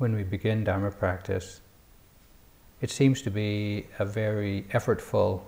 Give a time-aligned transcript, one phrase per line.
[0.00, 1.60] when we begin Dharma practice,
[2.80, 5.42] it seems to be a very effortful,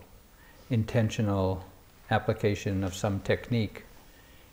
[0.69, 1.65] intentional
[2.11, 3.85] application of some technique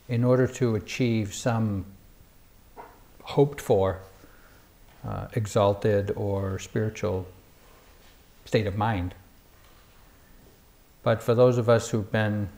[0.08, 1.84] in order to achieve some
[3.24, 4.00] hoped for
[5.06, 7.26] uh, exalted or spiritual
[8.46, 9.14] state of mind.
[11.02, 12.48] But for those of us who've been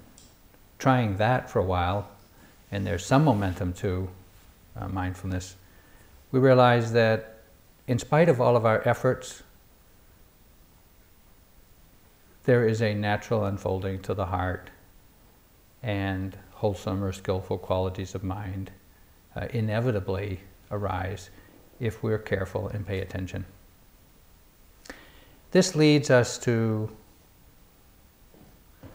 [0.78, 2.08] trying that for a while,
[2.70, 4.08] and there's some momentum to
[4.76, 5.56] uh, mindfulness,
[6.30, 7.31] we realize that
[7.92, 9.42] in spite of all of our efforts,
[12.44, 14.70] there is a natural unfolding to the heart
[15.82, 18.70] and wholesome or skillful qualities of mind
[19.36, 21.28] uh, inevitably arise
[21.80, 23.44] if we're careful and pay attention.
[25.50, 26.90] This leads us to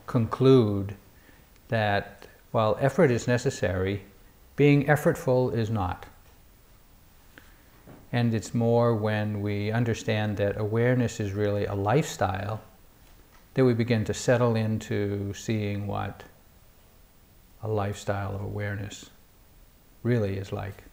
[0.07, 0.95] conclude
[1.67, 4.05] that while effort is necessary,
[4.55, 6.07] being effortful is not.
[8.11, 12.61] And it's more when we understand that awareness is really a lifestyle
[13.53, 16.23] that we begin to settle into seeing what
[17.63, 19.09] a lifestyle of awareness
[20.03, 20.83] really is like.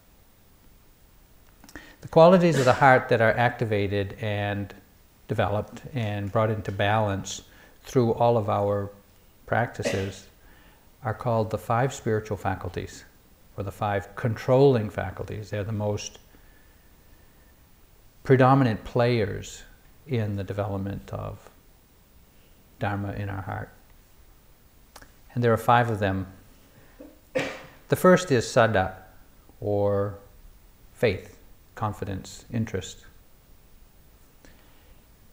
[2.01, 4.73] The qualities of the heart that are activated and
[5.27, 7.43] developed and brought into balance
[7.83, 8.91] through all of our
[9.45, 10.27] practices
[11.03, 13.05] are called the five spiritual faculties,
[13.57, 15.49] or the five controlling faculties.
[15.49, 16.19] They're the most
[18.25, 19.63] predominant players
[20.07, 21.37] in the development of
[22.79, 23.69] Dharma in our heart.
[25.33, 26.27] And there are five of them.
[27.33, 28.93] The first is saddha,
[29.61, 30.15] or
[30.93, 31.37] faith,
[31.75, 33.05] confidence, interest.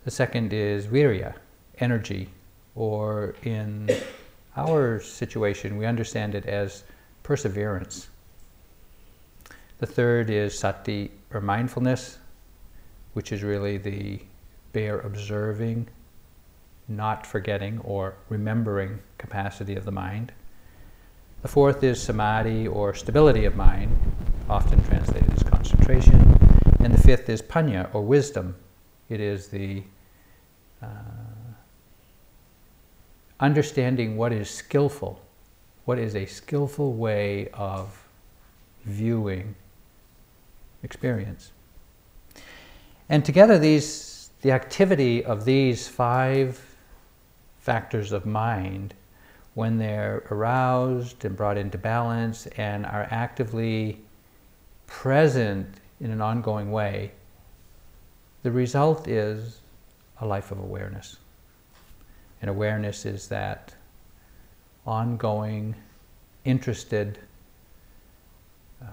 [0.04, 1.34] The second is virya,
[1.78, 2.28] energy,
[2.74, 3.88] or in
[4.56, 6.84] our situation, we understand it as
[7.22, 8.08] perseverance.
[9.78, 12.18] The third is sati, or mindfulness,
[13.12, 14.20] which is really the
[14.72, 15.88] bare observing,
[16.88, 20.32] not forgetting, or remembering capacity of the mind.
[21.42, 23.96] The fourth is samadhi, or stability of mind,
[24.48, 26.14] often translated as concentration.
[26.80, 28.56] And the fifth is panya, or wisdom.
[29.08, 29.82] It is the
[30.82, 30.86] uh,
[33.40, 35.20] understanding what is skillful,
[35.84, 38.06] what is a skillful way of
[38.84, 39.54] viewing
[40.82, 41.52] experience.
[43.12, 46.58] And together, these, the activity of these five
[47.58, 48.94] factors of mind,
[49.52, 54.00] when they're aroused and brought into balance and are actively
[54.86, 55.68] present
[56.00, 57.12] in an ongoing way,
[58.44, 59.60] the result is
[60.22, 61.18] a life of awareness.
[62.40, 63.74] And awareness is that
[64.86, 65.74] ongoing,
[66.46, 67.18] interested
[68.80, 68.86] uh,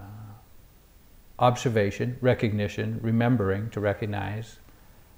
[1.40, 4.58] observation, recognition, remembering to recognize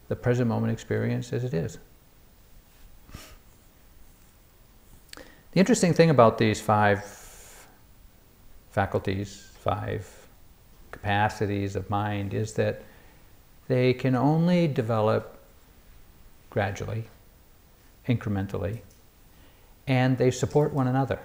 [0.09, 1.79] the present moment experience as it is.
[5.17, 7.05] The interesting thing about these five
[8.71, 10.09] faculties, five
[10.93, 12.83] capacities of mind, is that
[13.69, 15.39] they can only develop
[16.51, 17.05] gradually
[18.09, 18.81] incrementally,
[19.87, 21.21] and they support one another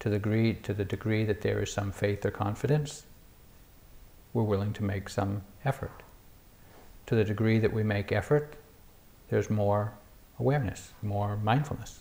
[0.00, 3.04] to the degree, to the degree that there is some faith or confidence,
[4.32, 6.02] we're willing to make some effort.
[7.06, 8.54] To the degree that we make effort,
[9.28, 9.92] there's more
[10.38, 12.00] awareness, more mindfulness.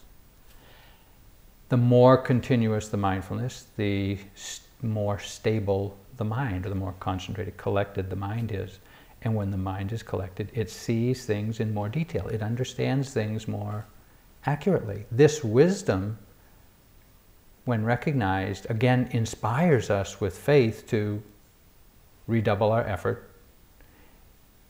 [1.70, 7.58] The more continuous the mindfulness, the st- more stable the mind, or the more concentrated,
[7.58, 8.80] collected the mind is.
[9.22, 12.28] And when the mind is collected, it sees things in more detail.
[12.28, 13.86] It understands things more
[14.46, 15.06] accurately.
[15.12, 16.18] This wisdom,
[17.66, 21.22] when recognized, again inspires us with faith to
[22.30, 23.32] redouble our effort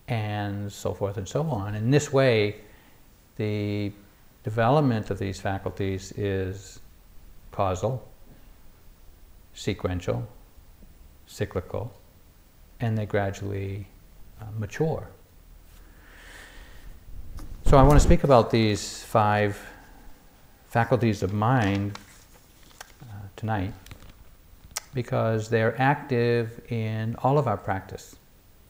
[0.07, 1.75] and so forth and so on.
[1.75, 2.55] In this way,
[3.35, 3.91] the
[4.43, 6.79] development of these faculties is
[7.51, 8.07] causal,
[9.53, 10.27] sequential,
[11.27, 11.93] cyclical,
[12.79, 13.85] and they gradually
[14.41, 15.07] uh, mature.
[17.65, 19.59] So I want to speak about these five
[20.69, 21.99] faculties of mind
[23.03, 23.73] uh, tonight
[24.93, 28.15] because they're active in all of our practice,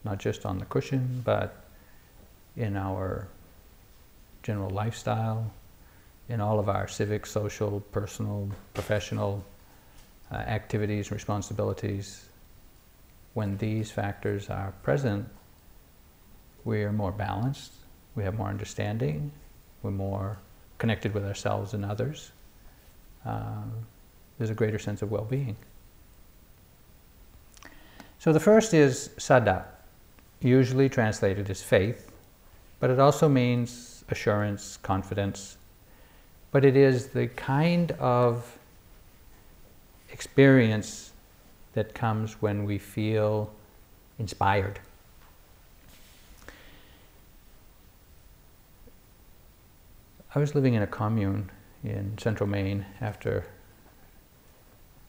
[0.04, 1.64] not just on the cushion, but
[2.58, 3.28] in our
[4.44, 5.52] general lifestyle,
[6.28, 9.44] in all of our civic, social, personal, professional
[10.32, 12.26] uh, activities, and responsibilities.
[13.34, 15.28] When these factors are present,
[16.66, 17.72] we are more balanced,
[18.16, 19.32] we have more understanding,
[19.82, 20.38] we're more
[20.78, 22.32] connected with ourselves and others.
[23.26, 23.72] Um,
[24.38, 25.56] there's a greater sense of well being.
[28.20, 29.64] So the first is saddha,
[30.42, 32.12] usually translated as faith,
[32.82, 35.58] but it also means assurance, confidence.
[36.52, 38.58] But it is the kind of
[40.12, 41.12] experience
[41.74, 43.54] that comes when we feel
[44.18, 44.82] inspired.
[50.36, 51.50] I was living in a commune
[51.86, 53.46] in central Maine after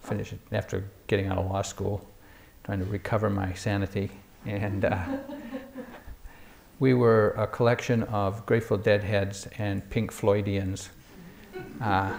[0.00, 2.06] finishing, after getting out of law school,
[2.64, 4.10] trying to recover my sanity,
[4.46, 5.04] and uh,
[6.78, 10.88] we were a collection of Grateful Dead heads and Pink Floydians,
[11.80, 12.14] uh,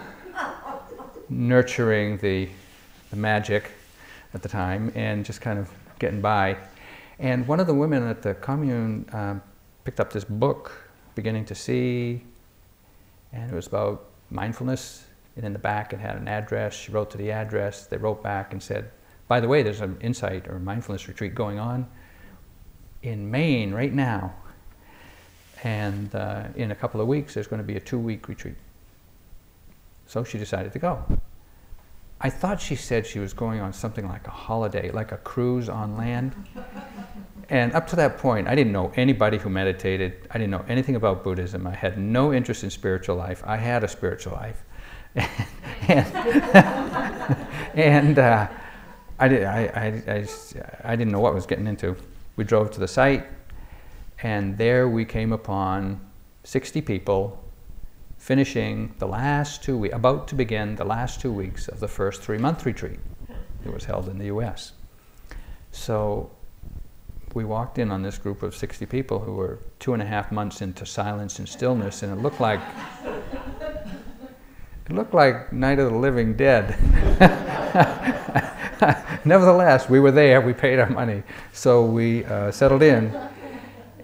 [1.29, 2.49] nurturing the,
[3.09, 3.71] the magic
[4.33, 6.57] at the time and just kind of getting by.
[7.19, 9.41] And one of the women at the commune um,
[9.83, 10.71] picked up this book,
[11.15, 12.21] Beginning to See,
[13.33, 15.05] and it was about mindfulness.
[15.35, 16.73] And in the back, it had an address.
[16.73, 17.85] She wrote to the address.
[17.85, 18.91] They wrote back and said,
[19.31, 21.87] by the way, there's an insight or mindfulness retreat going on
[23.01, 24.33] in Maine right now.
[25.63, 28.57] And uh, in a couple of weeks, there's going to be a two week retreat.
[30.05, 31.01] So she decided to go.
[32.19, 35.69] I thought she said she was going on something like a holiday, like a cruise
[35.69, 36.35] on land.
[37.47, 40.27] And up to that point, I didn't know anybody who meditated.
[40.31, 41.65] I didn't know anything about Buddhism.
[41.65, 43.41] I had no interest in spiritual life.
[43.45, 44.61] I had a spiritual life.
[45.87, 46.05] and,
[47.75, 48.49] and uh,
[49.21, 50.27] I, did, I, I, I,
[50.83, 51.95] I didn't know what I was getting into.
[52.37, 53.27] We drove to the site,
[54.23, 56.01] and there we came upon
[56.43, 57.37] 60 people
[58.17, 62.23] finishing the last two weeks, about to begin the last two weeks of the first
[62.23, 62.99] three month retreat
[63.63, 64.71] that was held in the US.
[65.71, 66.31] So
[67.35, 70.31] we walked in on this group of 60 people who were two and a half
[70.31, 72.59] months into silence and stillness, and it looked like
[74.89, 76.75] it looked like Night of the Living Dead.
[79.25, 80.41] Nevertheless, we were there.
[80.41, 81.23] We paid our money,
[81.53, 83.15] so we uh, settled in,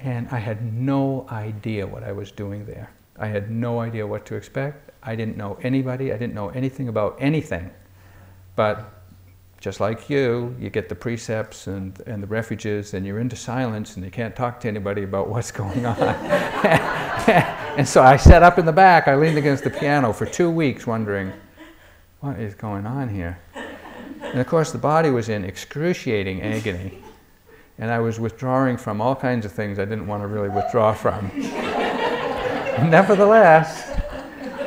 [0.02, 2.90] and I had no idea what I was doing there.
[3.18, 4.92] I had no idea what to expect.
[5.02, 6.14] I didn't know anybody.
[6.14, 7.72] I didn't know anything about anything,
[8.56, 8.94] but
[9.60, 13.96] just like you, you get the precepts and, and the refuges, and you're into silence,
[13.96, 15.98] and you can't talk to anybody about what's going on.
[17.28, 20.52] and so I sat up in the back, I leaned against the piano for two
[20.52, 21.34] weeks, wondering,
[22.20, 23.40] what is going on here?
[24.22, 27.04] And of course, the body was in excruciating agony,
[27.78, 30.94] and I was withdrawing from all kinds of things I didn't want to really withdraw
[30.94, 31.32] from.
[32.90, 34.00] Nevertheless,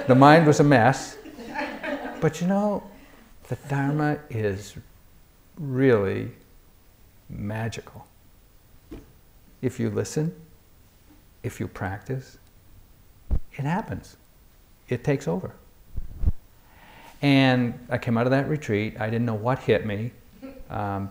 [0.06, 1.16] the mind was a mess.
[2.20, 2.82] But you know,
[3.48, 4.76] the Dharma is
[5.58, 6.30] really
[7.28, 8.06] magical.
[9.62, 10.34] If you listen,
[11.42, 12.38] if you practice,
[13.52, 14.16] it happens.
[14.88, 15.52] It takes over.
[17.22, 19.00] And I came out of that retreat.
[19.00, 20.12] I didn't know what hit me.
[20.70, 21.10] Um,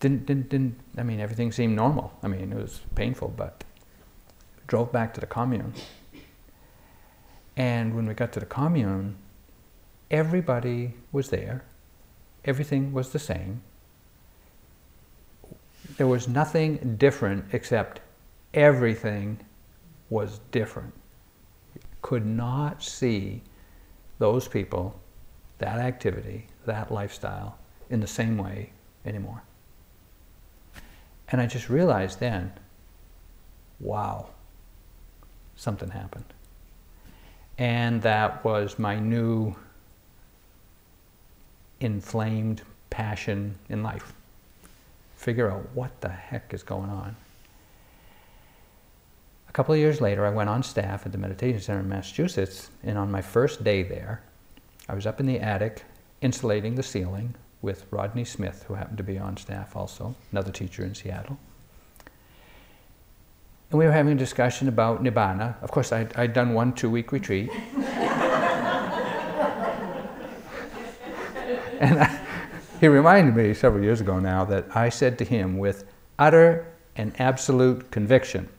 [0.00, 2.12] didn't, didn't, didn't, I mean, everything seemed normal.
[2.22, 3.64] I mean, it was painful, but
[4.66, 5.74] drove back to the commune.
[7.56, 9.16] And when we got to the commune,
[10.10, 11.64] everybody was there,
[12.44, 13.60] everything was the same.
[15.98, 18.00] There was nothing different except
[18.54, 19.40] everything
[20.08, 20.94] was different.
[22.02, 23.42] Could not see
[24.18, 24.98] those people,
[25.58, 27.58] that activity, that lifestyle
[27.90, 28.70] in the same way
[29.04, 29.42] anymore.
[31.30, 32.52] And I just realized then,
[33.78, 34.28] wow,
[35.56, 36.24] something happened.
[37.58, 39.54] And that was my new
[41.80, 44.12] inflamed passion in life.
[45.16, 47.14] Figure out what the heck is going on.
[49.50, 52.70] A couple of years later, I went on staff at the Meditation Center in Massachusetts,
[52.84, 54.22] and on my first day there,
[54.88, 55.82] I was up in the attic
[56.20, 60.84] insulating the ceiling with Rodney Smith, who happened to be on staff also, another teacher
[60.84, 61.36] in Seattle.
[63.70, 65.60] And we were having a discussion about Nibbana.
[65.64, 67.50] Of course, I'd, I'd done one two week retreat.
[71.80, 72.20] And I,
[72.78, 75.86] he reminded me several years ago now that I said to him with
[76.18, 78.50] utter and absolute conviction,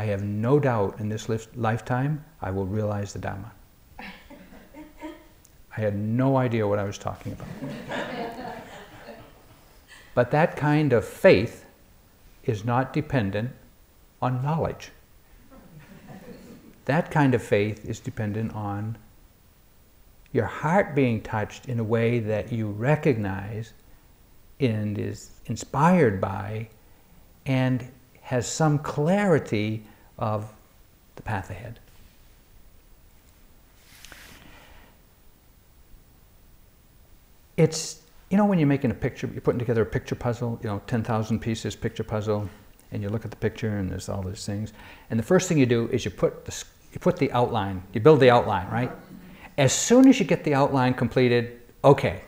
[0.00, 3.50] I have no doubt in this lifetime I will realize the Dhamma.
[3.98, 7.46] I had no idea what I was talking about.
[10.14, 11.66] but that kind of faith
[12.44, 13.50] is not dependent
[14.22, 14.90] on knowledge.
[16.86, 18.96] That kind of faith is dependent on
[20.32, 23.74] your heart being touched in a way that you recognize
[24.60, 26.70] and is inspired by
[27.44, 27.86] and
[28.30, 29.82] has some clarity
[30.16, 30.52] of
[31.16, 31.80] the path ahead.
[37.56, 40.68] It's you know when you're making a picture, you're putting together a picture puzzle, you
[40.68, 42.48] know, 10,000 pieces picture puzzle,
[42.92, 44.74] and you look at the picture and there's all these things.
[45.10, 48.00] And the first thing you do is you put the, you put the outline, you
[48.00, 48.92] build the outline, right?
[49.58, 52.20] As soon as you get the outline completed, okay,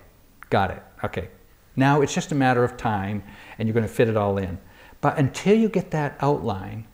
[0.51, 1.29] got it, okay.
[1.77, 3.23] Now it's just a matter of time
[3.57, 4.59] and you're going to fit it all in.
[5.03, 6.87] But until you get that outline,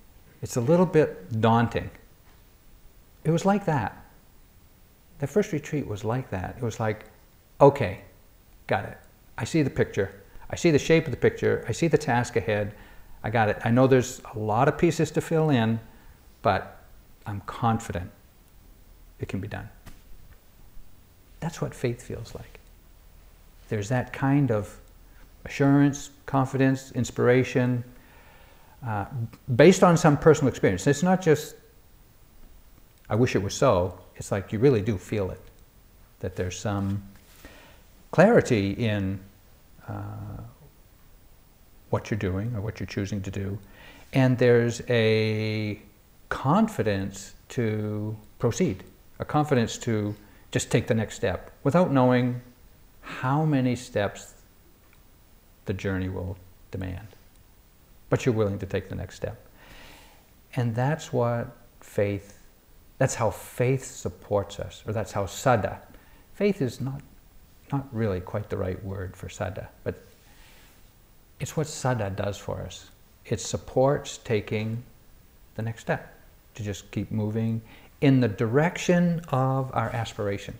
[0.42, 1.90] it's a little bit daunting.
[3.22, 4.04] It was like that.
[5.20, 6.56] The first retreat was like that.
[6.56, 7.04] It was like,
[7.60, 8.00] okay,
[8.66, 8.98] got it.
[9.36, 10.22] I see the picture.
[10.50, 11.64] I see the shape of the picture.
[11.68, 12.74] I see the task ahead.
[13.22, 13.58] I got it.
[13.64, 15.78] I know there's a lot of pieces to fill in,
[16.40, 16.80] but
[17.26, 18.10] I'm confident
[19.20, 19.68] it can be done.
[21.40, 22.58] That's what faith feels like.
[23.68, 24.78] There's that kind of
[25.44, 27.84] assurance, confidence, inspiration,
[28.86, 29.06] uh,
[29.56, 30.86] based on some personal experience.
[30.86, 31.56] It's not just,
[33.08, 33.98] I wish it was so.
[34.16, 35.40] It's like you really do feel it,
[36.20, 37.02] that there's some
[38.10, 39.20] clarity in
[39.88, 40.42] uh,
[41.90, 43.58] what you're doing or what you're choosing to do.
[44.12, 45.80] And there's a
[46.28, 48.84] confidence to proceed,
[49.18, 50.14] a confidence to
[50.50, 52.40] just take the next step without knowing
[53.00, 54.34] how many steps
[55.66, 56.36] the journey will
[56.70, 57.08] demand.
[58.10, 59.44] But you're willing to take the next step.
[60.56, 62.38] And that's what faith,
[62.98, 65.78] that's how faith supports us, or that's how saddha.
[66.34, 67.02] Faith is not,
[67.72, 69.94] not really quite the right word for saddha, but
[71.40, 72.90] it's what saddha does for us.
[73.26, 74.82] It supports taking
[75.54, 76.14] the next step,
[76.54, 77.60] to just keep moving
[78.00, 80.54] in the direction of our aspiration.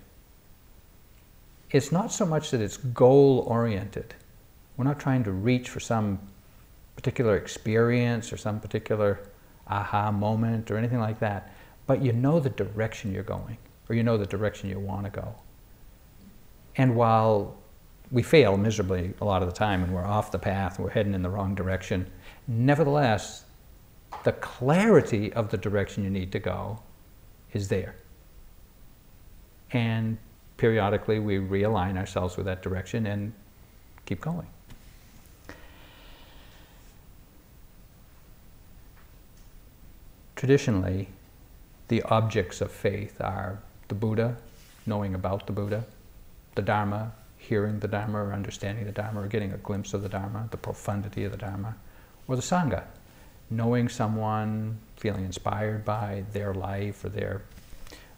[1.71, 4.15] It's not so much that it's goal oriented.
[4.77, 6.19] We're not trying to reach for some
[6.99, 9.21] particular experience or some particular
[9.69, 11.55] aha moment or anything like that,
[11.87, 13.57] but you know the direction you're going,
[13.89, 15.33] or you know the direction you want to go.
[16.77, 17.57] And while
[18.11, 21.15] we fail miserably a lot of the time and we're off the path we're heading
[21.15, 22.11] in the wrong direction.
[22.49, 23.45] Nevertheless,
[24.25, 26.81] the clarity of the direction you need to go
[27.53, 27.95] is there.
[29.71, 30.19] And
[30.57, 33.33] periodically we realign ourselves with that direction and
[34.05, 34.49] keep going.
[40.39, 41.09] Traditionally,
[41.89, 44.37] the objects of faith are the Buddha,
[44.87, 45.85] knowing about the Buddha,
[46.55, 50.09] the Dharma, hearing the Dharma or understanding the Dharma or getting a glimpse of the
[50.09, 51.75] Dharma, the profundity of the Dharma,
[52.29, 52.85] or the Sangha,
[53.51, 57.43] knowing someone, feeling inspired by their life or their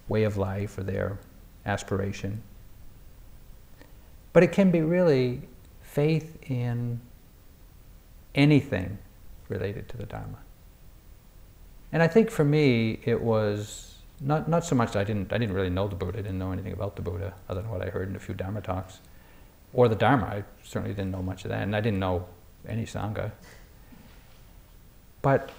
[0.06, 1.16] way of life or their
[1.64, 2.42] aspiration.
[4.34, 5.40] But it can be really
[5.80, 7.00] faith in
[8.34, 8.98] anything
[9.48, 10.36] related to the Dharma.
[11.92, 15.54] And I think for me, it was not, not so much I didn't, I didn't
[15.54, 17.90] really know the Buddha, I didn't know anything about the Buddha other than what I
[17.90, 18.98] heard in a few Dharma talks
[19.72, 20.26] or the Dharma.
[20.26, 22.26] I certainly didn't know much of that, and I didn't know
[22.68, 23.32] any Sangha.
[25.22, 25.50] But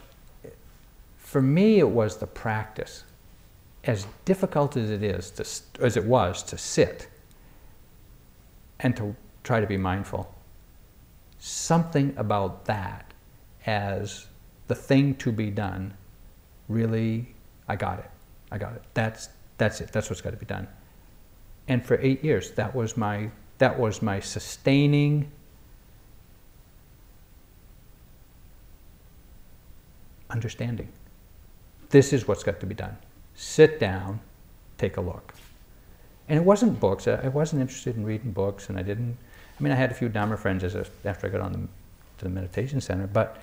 [1.18, 3.04] for me, it was the practice.
[3.84, 7.08] As difficult as it is, to, as it was, to sit
[8.80, 10.34] and to try to be mindful,
[11.40, 13.14] something about that
[13.66, 14.28] as
[14.68, 15.94] the thing to be done
[16.72, 17.34] really,
[17.68, 18.10] I got it.
[18.52, 18.84] I got it.
[18.94, 19.92] That's, that's it.
[19.92, 20.68] That's what's got to be done.
[21.68, 25.32] And for eight years, that was my that was my sustaining
[30.32, 30.88] understanding.
[31.92, 32.98] This is what's got to be done.
[33.36, 34.20] Sit down,
[34.80, 35.36] take a look.
[36.28, 37.08] And it wasn't books.
[37.08, 39.16] I wasn't interested in reading books, and I didn't.
[39.60, 41.60] I mean, I had a few Dharma friends as a, after I got on the,
[41.60, 43.42] to the meditation center, but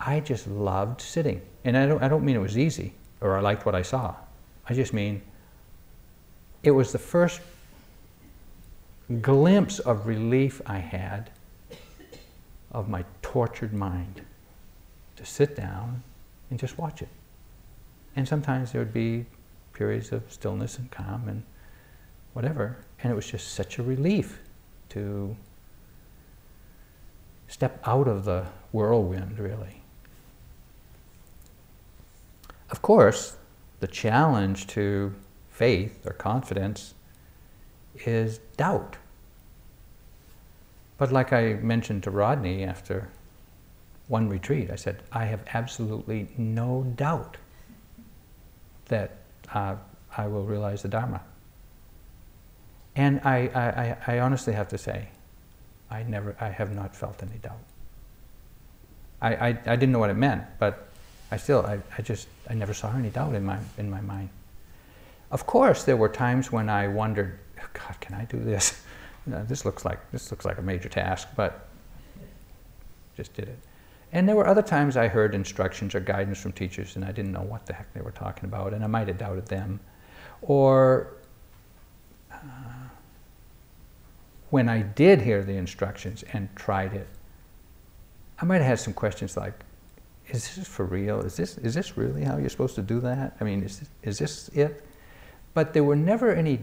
[0.00, 1.42] I just loved sitting.
[1.64, 4.14] And I don't, I don't mean it was easy or I liked what I saw.
[4.68, 5.20] I just mean
[6.62, 7.40] it was the first
[9.20, 11.30] glimpse of relief I had
[12.72, 14.22] of my tortured mind
[15.16, 16.02] to sit down
[16.50, 17.08] and just watch it.
[18.16, 19.26] And sometimes there would be
[19.72, 21.42] periods of stillness and calm and
[22.32, 22.76] whatever.
[23.02, 24.40] And it was just such a relief
[24.90, 25.36] to
[27.48, 29.79] step out of the whirlwind, really.
[32.70, 33.36] Of course,
[33.80, 35.14] the challenge to
[35.50, 36.94] faith or confidence
[38.06, 38.96] is doubt.
[40.98, 43.08] But like I mentioned to Rodney after
[44.08, 47.36] one retreat, I said, I have absolutely no doubt
[48.86, 49.16] that
[49.54, 49.76] uh,
[50.16, 51.22] I will realize the Dharma.
[52.96, 55.08] And I, I, I honestly have to say,
[55.90, 57.62] I never, I have not felt any doubt.
[59.22, 60.89] I, I, I didn't know what it meant, but
[61.30, 64.30] I still, I, I just, I never saw any doubt in my, in my mind.
[65.30, 67.38] Of course, there were times when I wondered,
[67.72, 68.82] God, can I do this?
[69.26, 71.68] this looks like this looks like a major task, but
[73.16, 73.58] just did it.
[74.12, 77.32] And there were other times I heard instructions or guidance from teachers and I didn't
[77.32, 79.78] know what the heck they were talking about, and I might have doubted them.
[80.42, 81.12] Or
[82.32, 82.36] uh,
[84.50, 87.06] when I did hear the instructions and tried it,
[88.40, 89.54] I might have had some questions like,
[90.30, 91.20] is this for real?
[91.20, 93.36] Is this, is this really how you're supposed to do that?
[93.40, 94.84] I mean, is, is this it?
[95.54, 96.60] But there were never any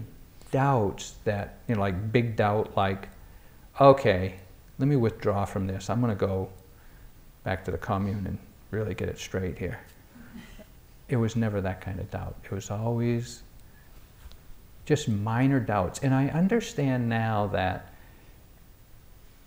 [0.51, 3.09] doubts that, you know, like big doubt, like,
[3.79, 4.35] okay,
[4.79, 5.89] let me withdraw from this.
[5.89, 6.49] I'm going to go
[7.43, 8.37] back to the commune and
[8.71, 9.79] really get it straight here.
[11.09, 12.35] It was never that kind of doubt.
[12.43, 13.43] It was always
[14.85, 15.99] just minor doubts.
[15.99, 17.93] And I understand now that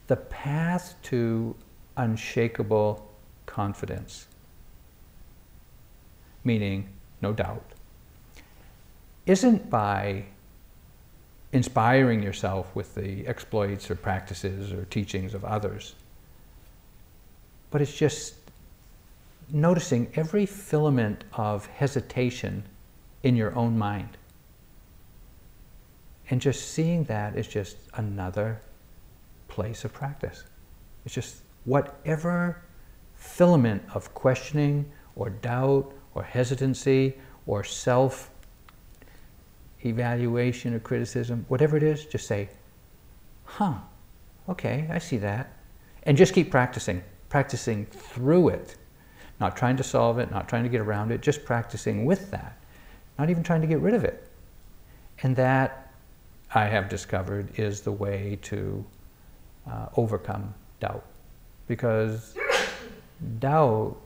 [0.06, 1.54] the path to
[1.96, 3.09] unshakable
[3.50, 4.26] confidence,
[6.44, 6.88] meaning
[7.20, 7.64] no doubt,
[9.26, 10.24] isn't by
[11.52, 15.94] inspiring yourself with the exploits or practices or teachings of others,
[17.70, 18.34] but it's just
[19.52, 22.62] noticing every filament of hesitation
[23.24, 24.16] in your own mind.
[26.30, 28.60] And just seeing that is just another
[29.48, 30.44] place of practice.
[31.04, 32.62] It's just whatever
[33.20, 38.30] filament of questioning or doubt or hesitancy or self
[39.84, 42.48] evaluation or criticism, whatever it is, just say,
[43.44, 43.74] huh,
[44.48, 45.52] okay, I see that.
[46.04, 48.76] And just keep practicing, practicing through it.
[49.38, 52.58] Not trying to solve it, not trying to get around it, just practicing with that.
[53.18, 54.26] Not even trying to get rid of it.
[55.22, 55.92] And that,
[56.54, 58.84] I have discovered, is the way to
[59.70, 61.04] uh, overcome doubt.
[61.66, 62.34] Because
[63.38, 63.96] doubt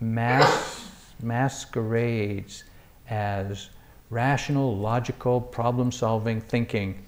[0.00, 0.86] mas-
[1.22, 2.64] masquerades
[3.08, 3.70] as
[4.10, 7.02] rational, logical, problem-solving thinking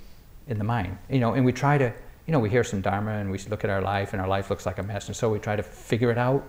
[0.48, 0.98] in the mind.
[1.08, 1.92] You know, and we try to,
[2.26, 4.50] you know, we hear some Dharma and we look at our life and our life
[4.50, 6.46] looks like a mess, and so we try to figure it out.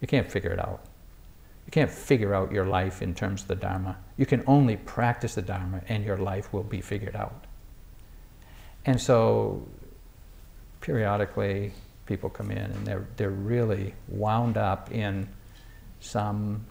[0.00, 0.80] You can't figure it out.
[1.66, 3.96] You can't figure out your life in terms of the Dharma.
[4.16, 7.44] You can only practice the Dharma and your life will be figured out.
[8.84, 9.66] And so
[10.80, 11.72] periodically
[12.06, 15.28] people come in and they're, they're really wound up in
[16.00, 16.64] some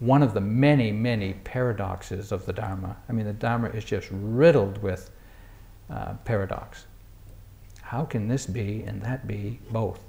[0.00, 2.96] one of the many, many paradoxes of the Dharma.
[3.08, 5.10] I mean, the Dharma is just riddled with
[5.90, 6.86] uh, paradox.
[7.82, 10.00] How can this be and that be both?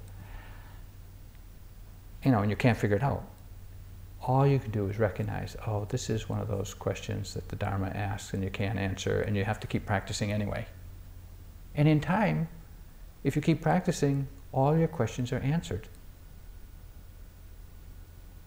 [2.23, 3.23] You know, and you can't figure it out.
[4.21, 7.55] All you can do is recognize, oh, this is one of those questions that the
[7.55, 10.67] Dharma asks and you can't answer, and you have to keep practicing anyway.
[11.75, 12.47] And in time,
[13.23, 15.87] if you keep practicing, all your questions are answered.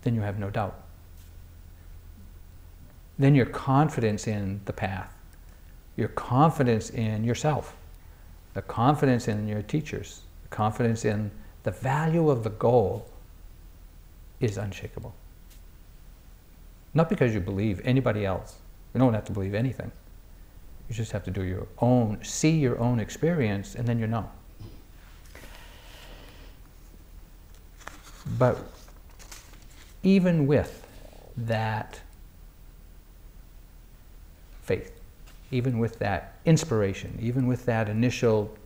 [0.02, 0.84] Then you have no doubt
[3.18, 5.14] then your confidence in the path,
[5.96, 7.76] your confidence in yourself,
[8.54, 11.30] the confidence in your teachers, the confidence in
[11.62, 13.08] the value of the goal
[14.40, 15.14] is unshakable.
[16.92, 18.56] Not because you believe anybody else.
[18.92, 19.90] You don't have to believe anything.
[20.88, 24.30] You just have to do your own, see your own experience, and then you know.
[28.26, 28.58] But
[30.02, 30.87] even with
[31.37, 32.00] that
[34.62, 34.92] faith,
[35.50, 38.56] even with that inspiration, even with that initial,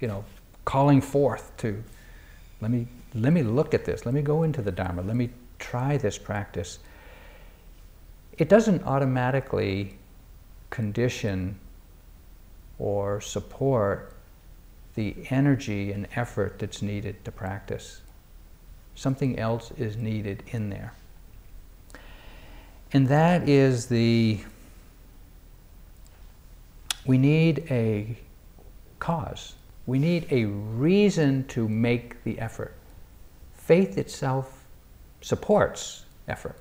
[0.00, 0.24] you know,
[0.64, 1.82] calling forth to,
[2.60, 5.30] let me, let me look at this, let me go into the Dharma, let me
[5.58, 6.78] try this practice.
[8.38, 9.96] It doesn't automatically
[10.70, 11.58] condition
[12.78, 14.14] or support
[14.94, 18.02] the energy and effort that's needed to practice.
[18.94, 20.92] Something else is needed in there.
[22.92, 24.40] And that is the,
[27.06, 28.18] we need a
[28.98, 29.54] cause.
[29.86, 32.74] We need a reason to make the effort.
[33.54, 34.64] Faith itself
[35.22, 36.56] supports effort.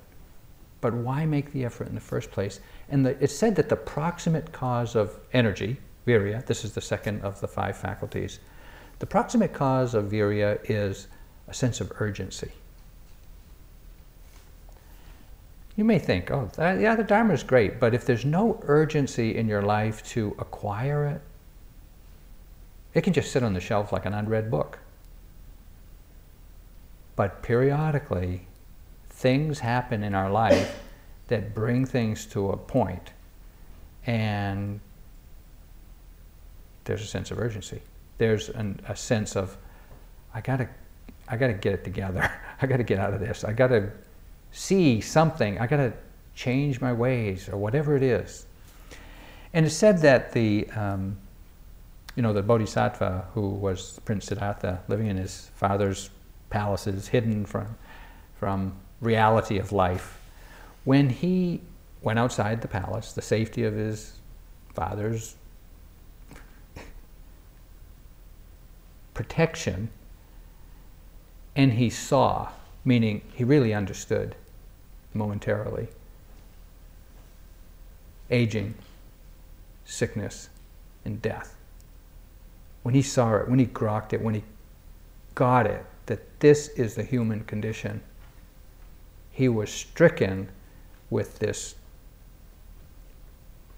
[0.80, 2.60] But why make the effort in the first place?
[2.90, 7.22] And the, it's said that the proximate cause of energy, virya, this is the second
[7.22, 8.40] of the five faculties,
[9.00, 11.08] the proximate cause of virya is
[11.48, 12.52] a sense of urgency.
[15.76, 19.36] You may think, oh, that, yeah, the Dharma is great, but if there's no urgency
[19.36, 21.22] in your life to acquire it,
[22.94, 24.80] it can just sit on the shelf like an unread book.
[27.16, 28.48] But periodically,
[29.10, 30.82] things happen in our life
[31.28, 33.12] that bring things to a point,
[34.06, 34.82] and
[36.92, 37.82] there's a sense of urgency.
[38.18, 39.56] There's an, a sense of,
[40.34, 40.68] I gotta,
[41.30, 42.30] I gotta get it together.
[42.62, 43.46] I gotta get out of this.
[43.46, 43.92] I gotta
[44.52, 45.58] see something.
[45.58, 45.94] I got to
[46.36, 48.46] change my ways or whatever it is.
[49.54, 51.18] And it's said that the, um,
[52.16, 56.10] you know, the Bodhisattva who was Prince Siddhartha, living in his father's
[56.50, 57.78] palaces, hidden from,
[58.36, 60.20] from reality of life,
[60.84, 61.62] when he
[62.02, 64.20] went outside the palace, the safety of his
[64.74, 65.36] father's
[69.14, 69.90] protection,
[71.56, 72.50] and he saw,
[72.86, 74.36] meaning he really understood
[75.14, 75.88] momentarily,
[78.30, 78.74] aging,
[79.86, 80.50] sickness,
[81.04, 81.56] and death.
[82.84, 84.44] When he saw it, when he grokked it, when he
[85.36, 88.02] got it, that this is the human condition,
[89.32, 90.50] he was stricken
[91.10, 91.76] with this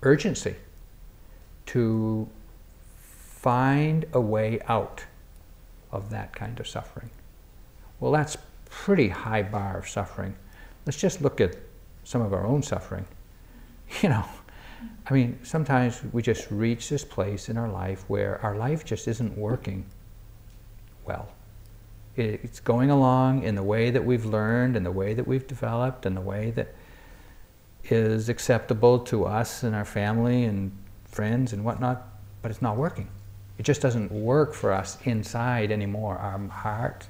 [0.04, 0.56] urgency
[1.66, 2.28] to
[3.00, 5.06] find a way out
[5.94, 7.10] of that kind of suffering.
[8.00, 8.36] Well, that's
[8.70, 10.36] pretty high bar of suffering.
[10.86, 11.56] Let's just look at
[12.04, 13.06] some of our own suffering.
[14.02, 14.26] You know,
[15.06, 19.08] I mean, sometimes we just reach this place in our life where our life just
[19.08, 19.86] isn't working
[21.06, 21.28] well.
[22.16, 26.08] It's going along in the way that we've learned, and the way that we've developed,
[26.08, 26.74] and the way that
[27.84, 30.72] is acceptable to us and our family and
[31.06, 32.08] friends and whatnot,
[32.42, 33.10] but it's not working.
[33.64, 36.18] It just doesn't work for us inside anymore.
[36.18, 37.08] Our heart,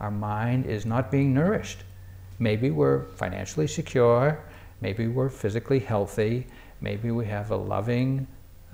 [0.00, 1.84] our mind is not being nourished.
[2.40, 4.42] Maybe we're financially secure,
[4.80, 6.48] maybe we're physically healthy,
[6.80, 8.26] maybe we have a loving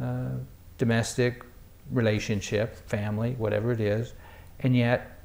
[0.03, 0.37] uh,
[0.79, 1.45] domestic
[1.91, 4.15] relationship, family, whatever it is,
[4.61, 5.21] and yet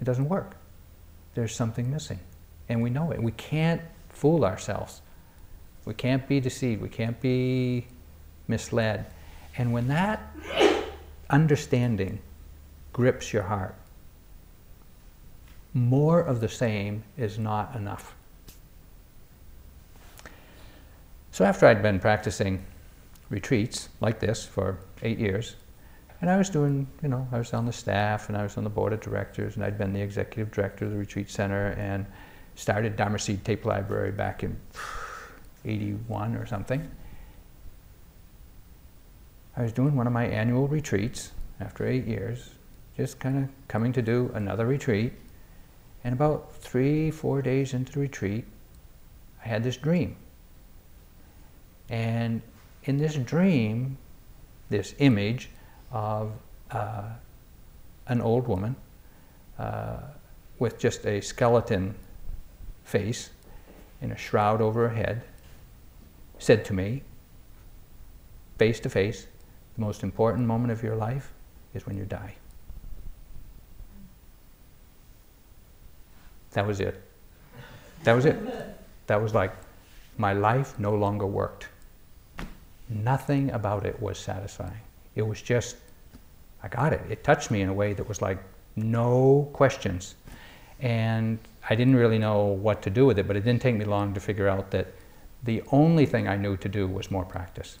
[0.00, 0.54] it doesn't work.
[1.34, 2.20] There's something missing.
[2.68, 3.20] And we know it.
[3.20, 5.02] We can't fool ourselves.
[5.86, 6.80] We can't be deceived.
[6.82, 7.88] We can't be
[8.46, 9.06] misled.
[9.56, 10.34] And when that
[11.28, 12.20] understanding
[12.92, 13.74] grips your heart,
[15.74, 18.14] more of the same is not enough.
[21.32, 22.64] So after I'd been practicing
[23.28, 25.56] retreats like this for eight years,
[26.20, 28.64] and I was doing, you know, I was on the staff and I was on
[28.64, 32.04] the board of directors and I'd been the executive director of the retreat center and
[32.56, 34.54] started Dharma Seed Tape Library back in
[35.64, 36.90] 81 or something.
[39.56, 42.50] I was doing one of my annual retreats after eight years,
[42.96, 45.12] just kind of coming to do another retreat.
[46.04, 48.44] And about three, four days into the retreat,
[49.44, 50.16] I had this dream.
[51.88, 52.40] And
[52.84, 53.98] in this dream,
[54.70, 55.50] this image
[55.90, 56.32] of
[56.70, 57.10] uh,
[58.06, 58.76] an old woman
[59.58, 59.98] uh,
[60.58, 61.94] with just a skeleton
[62.84, 63.30] face
[64.00, 65.22] in a shroud over her head
[66.38, 67.02] said to me,
[68.56, 69.26] face to face,
[69.80, 71.32] most important moment of your life
[71.74, 72.34] is when you die.
[76.52, 77.02] That was it.
[78.04, 78.36] That was it.
[79.06, 79.52] That was like,
[80.18, 81.68] my life no longer worked.
[82.88, 84.80] Nothing about it was satisfying.
[85.14, 85.76] It was just,
[86.62, 87.00] I got it.
[87.08, 88.38] It touched me in a way that was like,
[88.76, 90.16] no questions.
[90.80, 91.38] And
[91.68, 94.12] I didn't really know what to do with it, but it didn't take me long
[94.14, 94.88] to figure out that
[95.44, 97.78] the only thing I knew to do was more practice.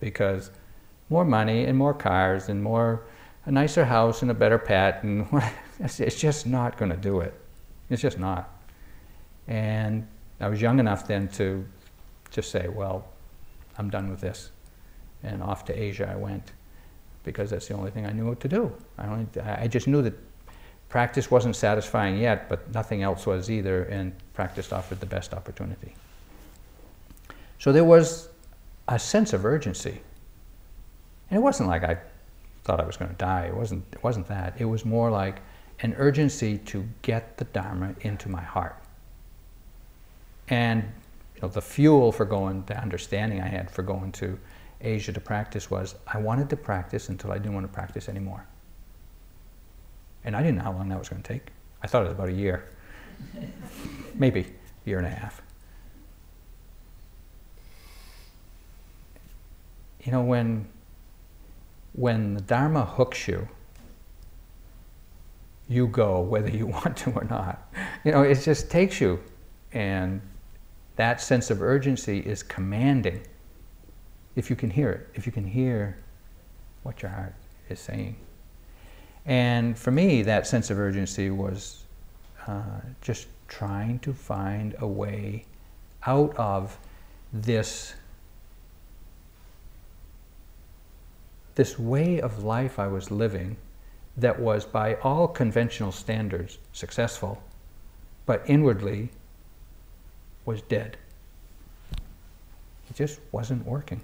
[0.00, 0.50] Because
[1.10, 3.04] more money and more cars and more,
[3.46, 5.26] a nicer house and a better pet, and
[5.80, 7.34] it's just not going to do it.
[7.90, 8.50] It's just not.
[9.46, 10.06] And
[10.40, 11.64] I was young enough then to
[12.30, 13.08] just say, well,
[13.78, 14.50] I'm done with this.
[15.22, 16.52] And off to Asia I went
[17.24, 18.72] because that's the only thing I knew what to do.
[18.98, 20.14] I, only, I just knew that
[20.88, 25.94] practice wasn't satisfying yet, but nothing else was either, and practice offered the best opportunity.
[27.58, 28.28] So there was
[28.86, 30.00] a sense of urgency.
[31.30, 31.98] And it wasn't like I
[32.64, 33.46] thought I was going to die.
[33.46, 34.54] It wasn't, it wasn't that.
[34.58, 35.40] It was more like
[35.80, 38.76] an urgency to get the Dharma into my heart.
[40.48, 40.82] And
[41.36, 44.38] you know, the fuel for going, the understanding I had for going to
[44.80, 48.44] Asia to practice was I wanted to practice until I didn't want to practice anymore.
[50.24, 51.48] And I didn't know how long that was going to take.
[51.82, 52.68] I thought it was about a year,
[54.14, 55.42] maybe a year and a half.
[60.02, 60.66] You know, when,
[61.98, 63.48] when the Dharma hooks you,
[65.68, 67.72] you go whether you want to or not.
[68.04, 69.18] You know, it just takes you.
[69.72, 70.20] And
[70.94, 73.20] that sense of urgency is commanding
[74.36, 75.98] if you can hear it, if you can hear
[76.84, 77.34] what your heart
[77.68, 78.16] is saying.
[79.26, 81.84] And for me, that sense of urgency was
[82.46, 82.62] uh,
[83.02, 85.44] just trying to find a way
[86.06, 86.78] out of
[87.32, 87.94] this
[91.58, 93.56] this way of life I was living
[94.16, 97.42] that was by all conventional standards successful,
[98.26, 99.10] but inwardly
[100.44, 100.96] was dead.
[102.88, 104.00] It just wasn't working.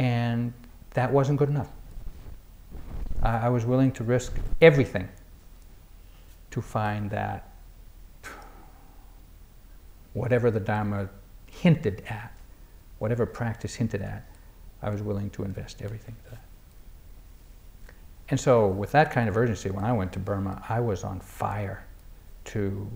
[0.00, 0.52] And
[0.94, 1.70] that wasn't good enough.
[3.22, 5.08] I, I was willing to risk everything
[6.50, 7.48] to find that
[10.14, 11.10] whatever the Dharma
[11.48, 12.32] hinted at,
[12.98, 14.26] whatever practice hinted at,
[14.82, 16.45] I was willing to invest everything to that.
[18.28, 21.20] And so, with that kind of urgency, when I went to Burma, I was on
[21.20, 21.84] fire
[22.46, 22.90] to,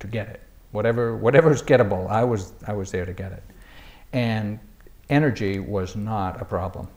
[0.00, 0.42] to get it.
[0.72, 3.42] Whatever, whatever's gettable, I was, I was there to get it.
[4.12, 4.58] And
[5.08, 6.88] energy was not a problem.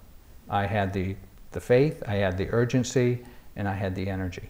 [0.50, 1.16] I had the,
[1.52, 3.24] the faith, I had the urgency,
[3.56, 4.50] and I had the energy.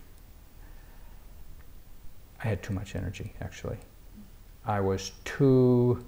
[2.44, 3.78] I had too much energy, actually.
[4.66, 6.06] I was too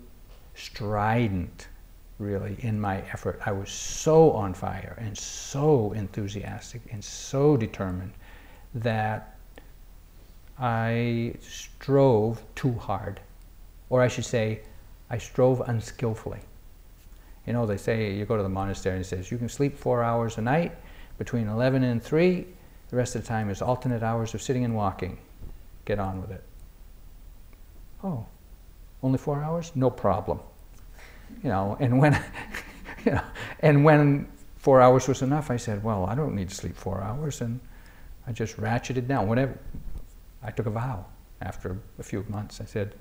[0.55, 1.67] strident,
[2.19, 3.41] really, in my effort.
[3.45, 8.13] I was so on fire and so enthusiastic and so determined
[8.75, 9.37] that
[10.59, 13.21] I strove too hard.
[13.89, 14.59] Or I should say,
[15.09, 16.41] I strove unskillfully.
[17.47, 19.77] You know, they say you go to the monastery and it says you can sleep
[19.77, 20.73] four hours a night
[21.17, 22.45] between 11 and 3.
[22.89, 25.17] The rest of the time is alternate hours of sitting and walking.
[25.85, 26.43] Get on with it.
[28.03, 28.25] Oh,
[29.01, 29.71] only four hours?
[29.73, 30.39] No problem.
[31.43, 32.13] You know, and when,
[33.05, 33.23] you know,
[33.61, 37.01] and when four hours was enough, I said, well, I don't need to sleep four
[37.01, 37.59] hours, and
[38.27, 39.27] I just ratcheted down.
[39.27, 39.57] Whenever
[40.43, 41.05] I took a vow
[41.41, 42.95] after a few months, I said,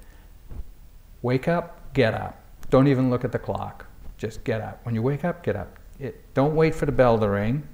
[1.23, 2.41] wake up, get up.
[2.71, 3.87] Don't even look at the clock.
[4.19, 4.85] Just get up.
[4.85, 5.79] When you wake up, get up.
[5.99, 7.67] It, don't wait for the bell to ring.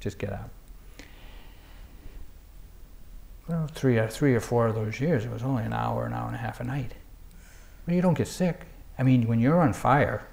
[0.00, 0.50] Just get up.
[3.48, 6.12] Well, three or three or four of those years, it was only an hour, an
[6.12, 6.92] hour and a half a night.
[7.84, 8.66] But you don't get sick.
[8.98, 10.26] I mean, when you're on fire,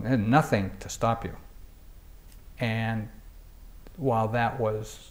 [0.00, 1.34] there's nothing to stop you.
[2.60, 3.08] And
[3.96, 5.10] while that was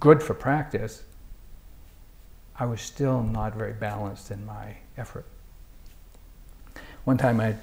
[0.00, 1.02] good for practice,
[2.56, 5.26] I was still not very balanced in my effort.
[7.04, 7.56] One time I,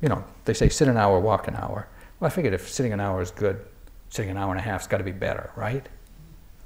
[0.00, 1.88] you know, they say sit an hour, walk an hour.
[2.20, 3.64] Well, I figured if sitting an hour is good,
[4.10, 5.86] sitting an hour and a half's got to be better, right?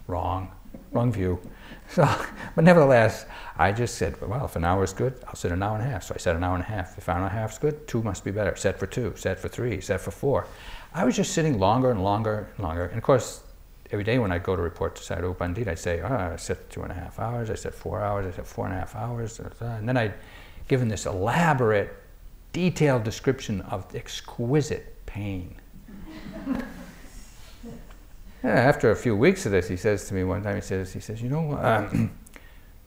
[0.06, 0.50] Wrong.
[0.92, 1.40] Wrong view.
[1.88, 2.08] So,
[2.54, 3.26] but nevertheless,
[3.58, 5.90] I just said, well, if an hour is good, I'll sit an hour and a
[5.90, 6.04] half.
[6.04, 6.96] So I said an hour and a half.
[6.96, 8.56] If an hour and a half is good, two must be better.
[8.56, 10.46] Set for two, set for three, set for four.
[10.94, 12.86] I was just sitting longer and longer and longer.
[12.86, 13.42] And of course,
[13.90, 16.70] every day when I go to report to Sayadaw Pandita, I'd say, oh, I sit
[16.70, 18.96] two and a half hours, I sit four hours, I sit four and a half
[18.96, 19.38] hours.
[19.60, 20.14] And then I'd
[20.68, 21.94] given this elaborate,
[22.54, 25.56] detailed description of exquisite pain.
[28.42, 30.92] Yeah, after a few weeks of this, he says to me one time, he says,
[30.92, 32.10] he says, you know, um,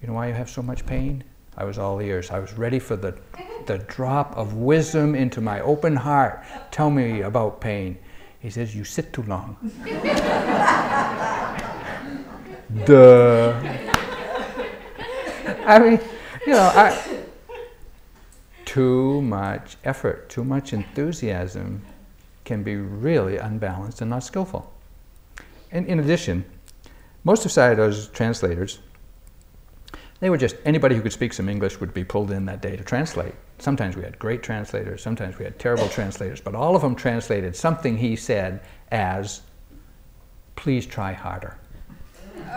[0.01, 1.23] you know why you have so much pain?
[1.57, 2.29] I was all ears.
[2.29, 3.17] I was ready for the,
[3.65, 6.43] the drop of wisdom into my open heart.
[6.71, 7.97] Tell me about pain.
[8.39, 9.55] He says, you sit too long.
[12.85, 13.53] Duh.
[15.65, 15.99] I mean,
[16.45, 17.23] you know, I,
[18.65, 21.81] too much effort, too much enthusiasm
[22.43, 24.74] can be really unbalanced and not skillful.
[25.75, 26.45] And in addition,
[27.25, 28.79] most of Sayadaw's translators,
[30.21, 32.77] they were just, anybody who could speak some English would be pulled in that day
[32.77, 33.33] to translate.
[33.59, 37.57] Sometimes we had great translators, sometimes we had terrible translators, but all of them translated
[37.57, 39.41] something he said as,
[40.55, 41.57] please try harder.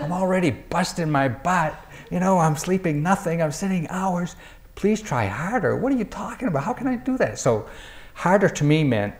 [0.00, 1.78] I'm already busting my butt.
[2.10, 4.34] You know, I'm sleeping nothing, I'm sitting hours.
[4.74, 5.76] Please try harder.
[5.76, 6.64] What are you talking about?
[6.64, 7.38] How can I do that?
[7.38, 7.68] So,
[8.14, 9.14] harder to me meant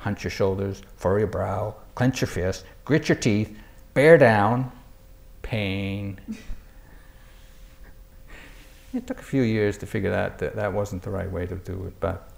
[0.00, 3.56] hunch your shoulders, furrow your brow, clench your fist, grit your teeth,
[3.94, 4.72] bear down,
[5.42, 6.18] pain.
[8.92, 11.54] It took a few years to figure out that that wasn't the right way to
[11.54, 12.28] do it, but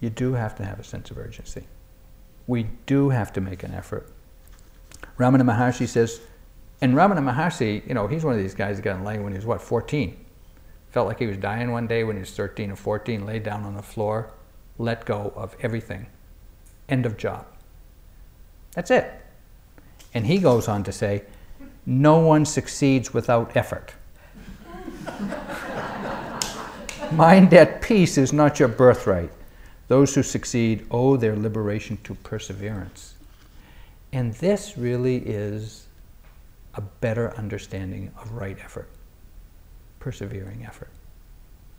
[0.00, 1.64] you do have to have a sense of urgency.
[2.46, 4.10] We do have to make an effort.
[5.16, 6.20] Ramana Maharshi says,
[6.80, 9.38] and Ramana Maharshi, you know, he's one of these guys that got enlightened when he
[9.38, 10.21] was, what, 14?
[10.92, 13.64] Felt like he was dying one day when he was 13 or 14, laid down
[13.64, 14.30] on the floor,
[14.76, 16.06] let go of everything.
[16.86, 17.46] End of job.
[18.74, 19.10] That's it.
[20.12, 21.22] And he goes on to say,
[21.86, 23.94] no one succeeds without effort.
[27.12, 29.32] Mind at peace is not your birthright.
[29.88, 33.14] Those who succeed owe their liberation to perseverance.
[34.12, 35.86] And this really is
[36.74, 38.90] a better understanding of right effort
[40.02, 40.90] persevering effort.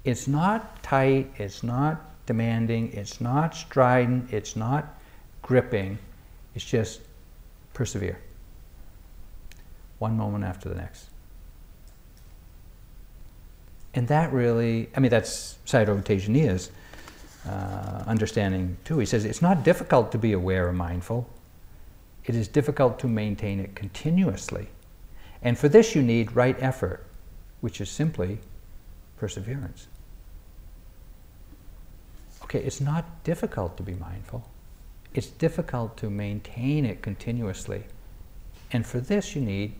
[0.05, 4.97] It's not tight, it's not demanding, it's not strident, it's not
[5.41, 5.97] gripping,
[6.55, 7.01] it's just
[7.73, 8.17] persevere.
[9.99, 11.09] One moment after the next.
[13.93, 16.71] And that really, I mean, that's Sayadaw Tejaniya's
[17.45, 18.99] uh, understanding too.
[18.99, 21.29] He says it's not difficult to be aware or mindful,
[22.23, 24.69] it is difficult to maintain it continuously.
[25.41, 27.05] And for this, you need right effort
[27.63, 28.39] which is simply
[29.15, 29.87] perseverance.
[32.43, 34.43] Okay, it's not difficult to be mindful.
[35.13, 37.85] It's difficult to maintain it continuously.
[38.73, 39.75] And for this, you need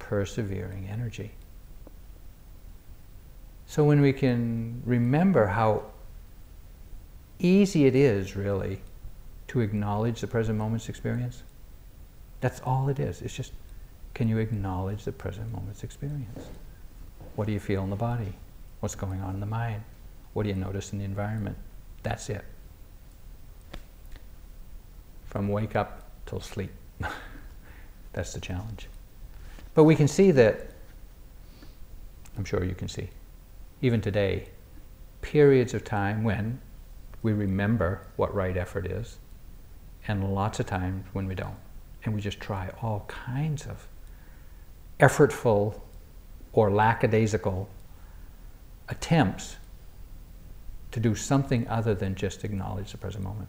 [0.00, 1.30] persevering energy.
[3.68, 5.84] So when we can remember how
[7.38, 8.80] easy it is, really,
[9.46, 11.44] to acknowledge the present moment's experience,
[12.40, 13.22] that's all it is.
[13.22, 13.52] It's just,
[14.12, 16.48] can you acknowledge the present moment's experience?
[17.36, 18.32] What do you feel in the body?
[18.80, 19.82] What's going on in the mind?
[20.32, 21.56] What do you notice in the environment?
[22.02, 22.44] That's it.
[25.26, 26.72] From wake up till sleep.
[28.12, 28.88] That's the challenge.
[29.74, 30.70] But we can see that,
[32.38, 33.10] I'm sure you can see,
[33.82, 34.48] even today,
[35.20, 36.60] periods of time when
[37.22, 39.18] we remember what right effort is,
[40.08, 41.56] and lots of times when we don't.
[42.04, 43.86] And we just try all kinds of
[45.00, 45.80] effortful
[46.56, 47.68] or lackadaisical
[48.88, 49.56] attempts
[50.90, 53.48] to do something other than just acknowledge the present moment.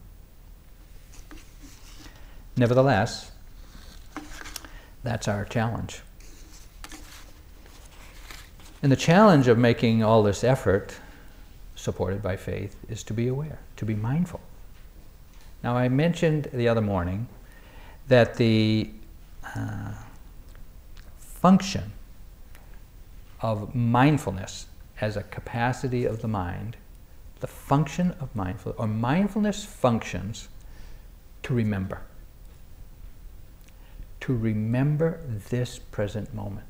[2.57, 3.31] Nevertheless,
[5.03, 6.01] that's our challenge.
[8.83, 10.93] And the challenge of making all this effort,
[11.75, 14.41] supported by faith, is to be aware, to be mindful.
[15.63, 17.27] Now, I mentioned the other morning
[18.09, 18.89] that the
[19.55, 19.93] uh,
[21.19, 21.93] function
[23.41, 24.67] of mindfulness
[24.99, 26.75] as a capacity of the mind,
[27.39, 30.47] the function of mindfulness, or mindfulness functions
[31.43, 32.01] to remember.
[34.21, 35.19] To remember
[35.49, 36.67] this present moment.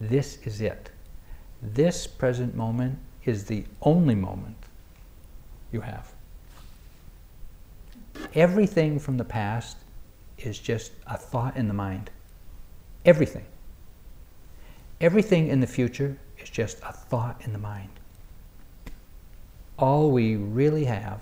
[0.00, 0.90] This is it.
[1.62, 4.56] This present moment is the only moment
[5.72, 6.10] you have.
[8.34, 9.76] Everything from the past
[10.38, 12.10] is just a thought in the mind.
[13.04, 13.44] Everything.
[15.00, 17.88] Everything in the future is just a thought in the mind.
[19.78, 21.20] All we really have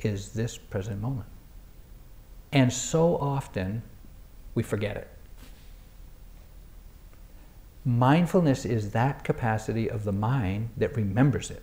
[0.00, 1.26] is this present moment.
[2.52, 3.82] And so often
[4.54, 5.08] we forget it.
[7.84, 11.62] Mindfulness is that capacity of the mind that remembers it.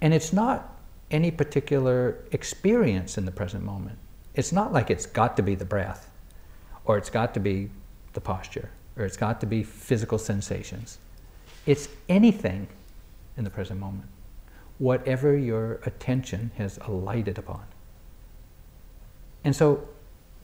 [0.00, 0.76] And it's not
[1.10, 3.98] any particular experience in the present moment.
[4.34, 6.10] It's not like it's got to be the breath,
[6.84, 7.70] or it's got to be
[8.14, 10.98] the posture, or it's got to be physical sensations.
[11.66, 12.68] It's anything
[13.36, 14.08] in the present moment,
[14.78, 17.62] whatever your attention has alighted upon.
[19.44, 19.88] And so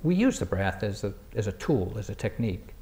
[0.03, 2.75] we use the breath as a, as a tool, as a technique.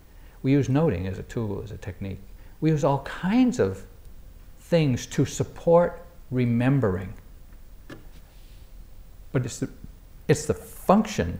[0.43, 2.21] We use noting as a tool, as a technique.
[2.61, 3.85] We use all kinds of
[4.59, 7.13] things to support remembering.
[9.33, 9.69] But it's the,
[10.29, 11.39] it's the function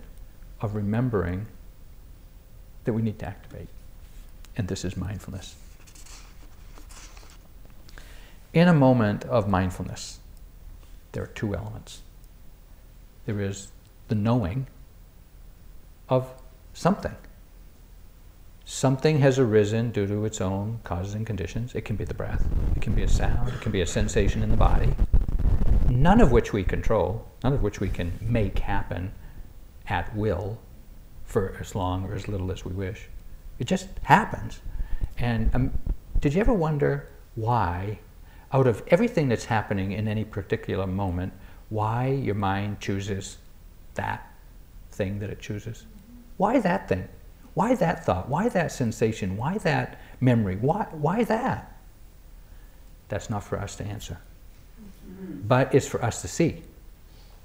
[0.61, 1.47] of remembering
[2.85, 3.69] that we need to activate.
[4.57, 5.57] And this is mindfulness.
[8.53, 10.19] In a moment of mindfulness,
[11.13, 12.03] there are two elements.
[13.27, 13.69] There is
[14.09, 14.67] the knowing
[16.09, 16.31] of
[16.73, 17.15] something.
[18.65, 21.75] Something has arisen due to its own causes and conditions.
[21.75, 24.43] It can be the breath, it can be a sound, it can be a sensation
[24.43, 24.95] in the body,
[25.89, 29.13] none of which we control, none of which we can make happen
[29.87, 30.59] at will
[31.25, 33.09] for as long or as little as we wish.
[33.59, 34.61] It just happens.
[35.19, 35.73] And um,
[36.21, 37.99] did you ever wonder why,
[38.53, 41.33] out of everything that's happening in any particular moment,
[41.69, 43.39] why your mind chooses
[43.95, 44.31] that
[44.93, 45.87] thing that it chooses?
[46.37, 47.09] Why that thing?
[47.55, 48.29] Why that thought?
[48.29, 49.37] Why that sensation?
[49.37, 50.57] Why that memory?
[50.57, 51.73] Why, why that?
[53.09, 54.19] That's not for us to answer.
[55.47, 56.63] But it's for us to see.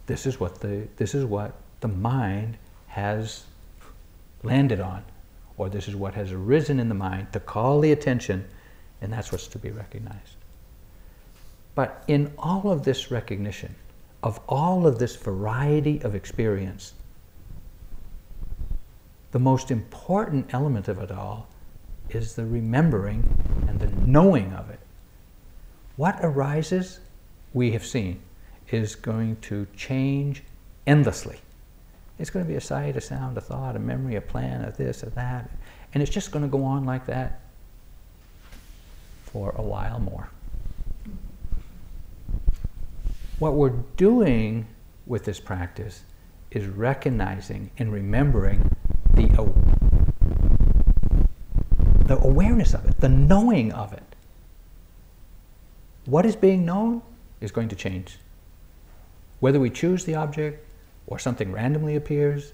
[0.07, 3.45] This is what the, this is what the mind has
[4.43, 5.03] landed on,
[5.61, 8.43] or this is what has arisen in the mind to call the attention,
[8.99, 10.35] and that's what's to be recognized.
[11.75, 13.75] But in all of this recognition,
[14.23, 16.93] of all of this variety of experience,
[19.33, 21.47] the most important element of it all
[22.09, 23.21] is the remembering
[23.67, 24.79] and the knowing of it.
[25.95, 27.01] What arises,
[27.53, 28.19] we have seen,
[28.71, 30.41] is going to change
[30.87, 31.37] endlessly.
[32.21, 34.71] It's going to be a sight, a sound, a thought, a memory, a plan, a
[34.71, 35.49] this, a that.
[35.93, 37.41] And it's just going to go on like that
[39.23, 40.29] for a while more.
[43.39, 44.67] What we're doing
[45.05, 46.03] with this practice
[46.51, 48.75] is recognizing and remembering
[49.13, 49.27] the,
[52.05, 54.03] the awareness of it, the knowing of it.
[56.05, 57.01] What is being known
[57.39, 58.17] is going to change.
[59.39, 60.65] Whether we choose the object
[61.07, 62.53] or something randomly appears,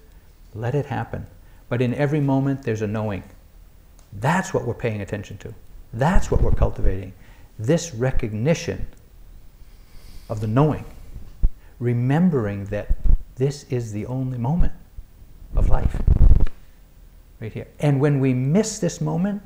[0.54, 1.26] let it happen.
[1.68, 3.22] But in every moment, there's a knowing.
[4.12, 5.54] That's what we're paying attention to.
[5.92, 7.12] That's what we're cultivating.
[7.58, 8.86] This recognition
[10.28, 10.84] of the knowing,
[11.78, 12.96] remembering that
[13.36, 14.72] this is the only moment
[15.56, 16.00] of life.
[17.40, 17.68] Right here.
[17.78, 19.42] And when we miss this moment,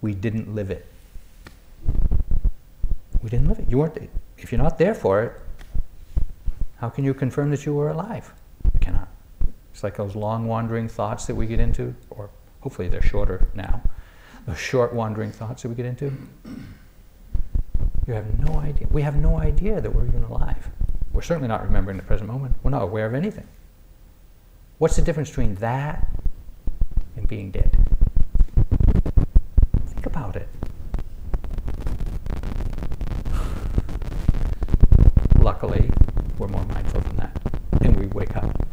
[0.00, 0.86] we didn't live it.
[3.22, 3.70] We didn't live it.
[3.70, 5.32] You weren't, if you're not there for it,
[6.76, 8.32] how can you confirm that you were alive?
[8.72, 9.08] You cannot.
[9.74, 13.82] It's like those long wandering thoughts that we get into, or hopefully they're shorter now,
[14.46, 16.12] those short wandering thoughts that we get into.
[18.06, 18.86] You have no idea.
[18.92, 20.68] We have no idea that we're even alive.
[21.12, 22.54] We're certainly not remembering the present moment.
[22.62, 23.48] We're not aware of anything.
[24.78, 26.06] What's the difference between that
[27.16, 27.76] and being dead?
[29.86, 30.48] Think about it.
[35.40, 35.90] Luckily,
[36.38, 37.40] we're more mindful than that.
[37.80, 38.64] And we wake up.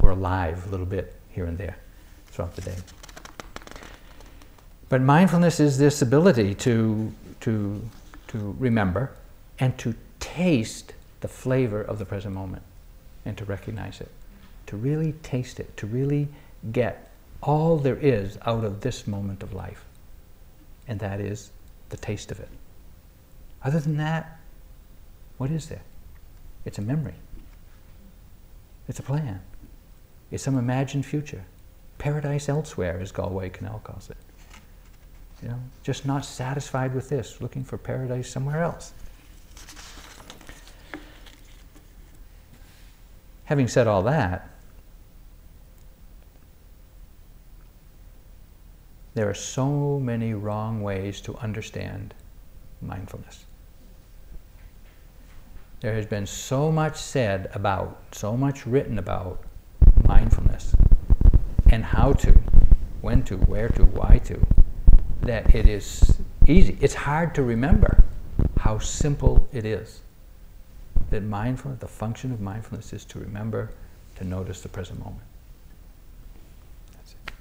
[0.00, 1.76] We're alive a little bit here and there
[2.26, 2.76] throughout the day.
[4.88, 7.82] But mindfulness is this ability to, to,
[8.28, 9.12] to remember
[9.58, 12.62] and to taste the flavor of the present moment
[13.24, 14.10] and to recognize it,
[14.66, 16.28] to really taste it, to really
[16.72, 17.10] get
[17.42, 19.84] all there is out of this moment of life.
[20.86, 21.50] And that is
[21.88, 22.48] the taste of it.
[23.64, 24.38] Other than that,
[25.38, 25.82] what is there?
[26.64, 27.14] It's a memory.
[28.88, 29.40] It's a plan.
[30.30, 31.44] It's some imagined future.
[31.98, 34.16] Paradise elsewhere, as Galway Kinnell calls it.
[35.42, 38.92] You know, just not satisfied with this, looking for paradise somewhere else.
[43.44, 44.50] Having said all that,
[49.14, 52.12] there are so many wrong ways to understand
[52.82, 53.44] mindfulness.
[55.80, 59.45] There has been so much said about, so much written about
[60.04, 60.74] mindfulness
[61.70, 62.32] and how to,
[63.00, 64.40] when to, where to, why to,
[65.22, 66.76] that it is easy.
[66.80, 68.04] It's hard to remember
[68.58, 70.00] how simple it is.
[71.10, 73.70] That mindfulness, the function of mindfulness is to remember,
[74.16, 75.22] to notice the present moment.
[76.92, 77.32] That's it.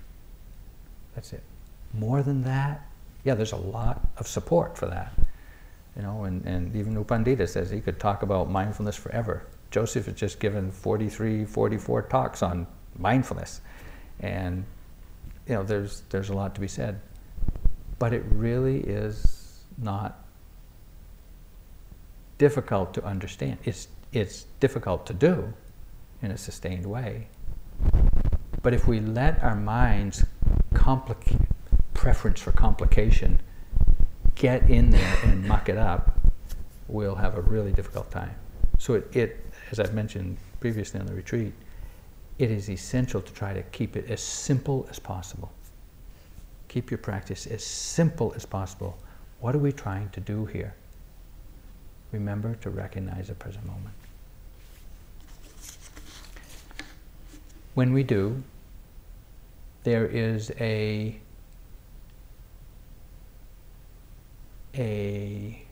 [1.15, 1.43] That's it.
[1.93, 2.85] More than that,
[3.23, 5.13] yeah, there's a lot of support for that.
[5.95, 9.43] You know, and, and even U Pandita says he could talk about mindfulness forever.
[9.76, 12.65] Joseph has just given 43, 44 talks on
[12.97, 13.59] mindfulness.
[14.21, 14.63] And,
[15.49, 17.01] you know, there's, there's a lot to be said.
[17.99, 20.23] But it really is not
[22.38, 23.57] difficult to understand.
[23.65, 25.51] It's, it's difficult to do
[26.21, 27.28] in a sustained way.
[28.63, 30.23] But if we let our minds
[30.73, 31.49] complicate,
[31.93, 33.41] preference for complication
[34.36, 36.17] get in there and muck it up,
[36.88, 38.36] we'll have a really difficult time.
[38.78, 41.53] So it, it, as I've mentioned previously on the retreat,
[42.38, 45.51] it is essential to try to keep it as simple as possible.
[46.68, 48.97] Keep your practice as simple as possible.
[49.39, 50.76] What are we trying to do here?
[52.11, 53.95] Remember to recognize the present moment.
[57.74, 58.41] When we do,
[59.84, 61.20] there is a
[64.78, 65.64] a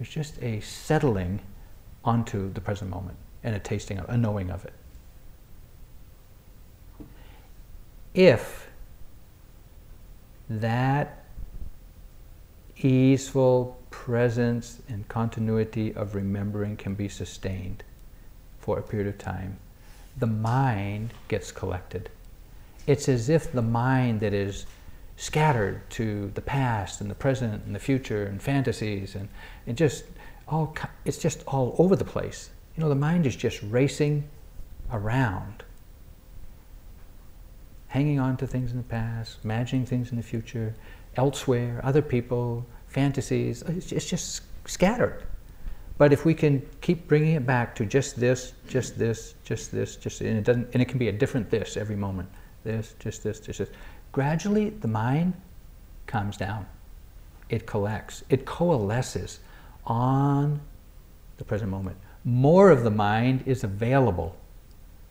[0.00, 1.40] there's just a settling
[2.06, 4.72] onto the present moment and a tasting of a knowing of it.
[8.14, 8.70] If
[10.48, 11.26] that
[12.78, 17.84] easeful presence and continuity of remembering can be sustained
[18.58, 19.58] for a period of time,
[20.16, 22.08] the mind gets collected.
[22.86, 24.64] It's as if the mind that is
[25.20, 29.28] scattered to the past and the present and the future and fantasies and,
[29.66, 30.04] and just
[30.48, 32.48] all it's just all over the place.
[32.74, 34.24] You know, the mind is just racing
[34.90, 35.62] around,
[37.88, 40.74] hanging on to things in the past, imagining things in the future,
[41.16, 43.60] elsewhere, other people, fantasies.
[43.92, 45.22] It's just scattered.
[45.98, 49.96] But if we can keep bringing it back to just this, just this, just this,
[49.96, 52.30] just and it doesn't, and it can be a different this every moment.
[52.64, 53.70] This, just this, just this.
[54.12, 55.34] Gradually, the mind
[56.06, 56.66] calms down.
[57.48, 58.22] It collects.
[58.28, 59.40] It coalesces
[59.86, 60.60] on
[61.38, 61.96] the present moment.
[62.24, 64.36] More of the mind is available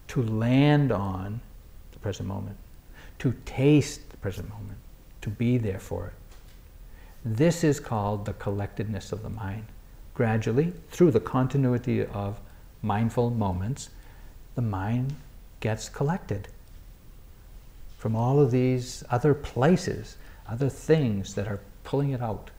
[0.10, 1.41] to land on
[1.91, 2.58] the present moment,
[3.20, 4.78] to taste the present moment,
[5.22, 6.14] to be there for it.
[7.26, 9.66] This is called the collectedness of the mind.
[10.14, 12.39] Gradually, through the continuity of
[12.82, 13.89] mindful moments,
[14.56, 15.16] the mind
[15.60, 16.47] gets collected
[18.00, 22.50] from all of these other places, other things that are pulling it out.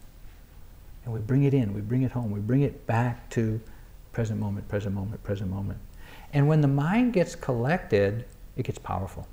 [1.04, 3.60] And we bring it in, we bring it home, we bring it back to
[4.12, 5.80] present moment, present moment, present moment.
[6.32, 8.26] And when the mind gets collected,
[8.56, 9.26] it gets powerful.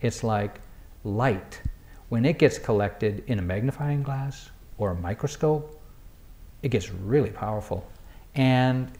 [0.00, 0.60] It's like
[1.02, 1.60] light
[2.08, 5.78] when it gets collected in a magnifying glass or a microscope,
[6.62, 7.86] it gets really powerful.
[8.34, 8.90] And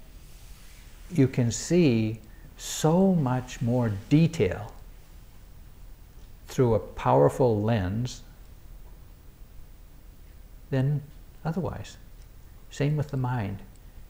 [1.10, 2.20] you can see
[2.56, 4.72] so much more detail
[6.48, 8.22] through a powerful lens
[10.70, 11.02] than
[11.44, 11.98] otherwise.
[12.70, 13.62] Same with the mind.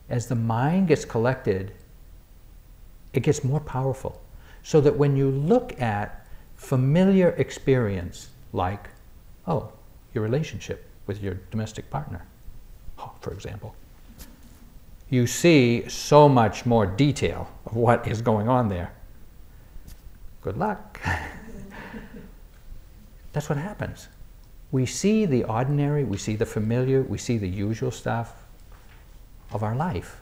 [0.08, 1.72] As the mind gets collected,
[3.12, 4.20] it gets more powerful.
[4.62, 6.26] So that when you look at
[6.56, 8.88] familiar experience, like,
[9.46, 9.72] oh,
[10.14, 12.24] your relationship with your domestic partner,
[13.20, 13.74] for example,
[15.10, 18.92] you see so much more detail of what is going on there.
[20.42, 21.00] Good luck.
[23.32, 24.08] That's what happens.
[24.70, 28.44] We see the ordinary, we see the familiar, we see the usual stuff
[29.52, 30.20] of our life,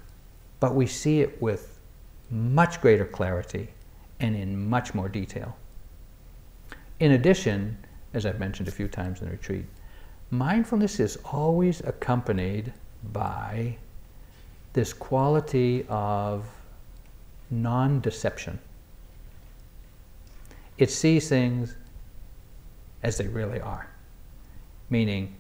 [0.61, 1.79] but we see it with
[2.31, 3.69] much greater clarity
[4.21, 5.57] and in much more detail.
[7.01, 7.77] In addition,
[8.15, 9.67] as I've mentioned a few times in the retreat,
[10.31, 12.73] mindfulness is always accompanied
[13.13, 13.77] by
[14.73, 16.47] this quality of
[17.51, 18.59] non deception.
[20.79, 21.77] It sees things
[23.07, 23.89] as they really are,
[24.91, 25.35] meaning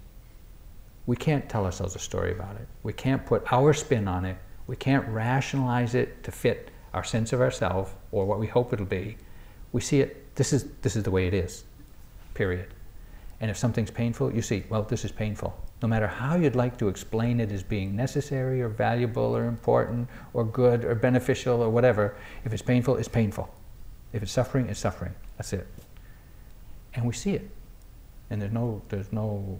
[1.07, 2.67] we can't tell ourselves a story about it.
[2.83, 4.39] We can't put our spin on it.
[4.67, 8.87] We can't rationalize it to fit our sense of ourselves or what we hope it'll
[8.87, 9.17] be.
[9.73, 11.65] We see it, this is, this is the way it is,
[12.35, 12.69] period.
[13.41, 16.79] And if something's painful, you see, well, this is painful no matter how you'd like
[16.79, 21.69] to explain it as being necessary or valuable or important or good or beneficial or
[21.69, 23.53] whatever, if it's painful, it's painful.
[24.13, 25.15] If it's suffering, it's suffering.
[25.37, 25.67] That's it.
[26.95, 27.51] And we see it.
[28.31, 29.59] And there's no, there's no,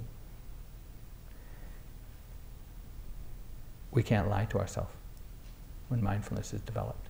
[3.93, 4.93] we can't lie to ourselves
[5.89, 7.07] when mindfulness is developed.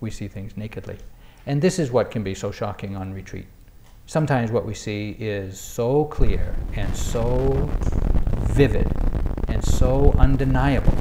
[0.00, 0.98] We see things nakedly.
[1.46, 3.46] And this is what can be so shocking on retreat
[4.06, 7.68] sometimes what we see is so clear and so
[8.40, 8.86] vivid
[9.48, 10.92] and so undeniable.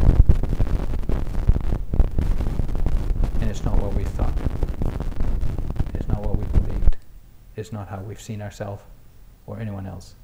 [3.41, 4.33] And it's not what we thought.
[5.93, 6.97] It's not what we believed.
[7.55, 8.83] It's not how we've seen ourselves
[9.47, 10.15] or anyone else.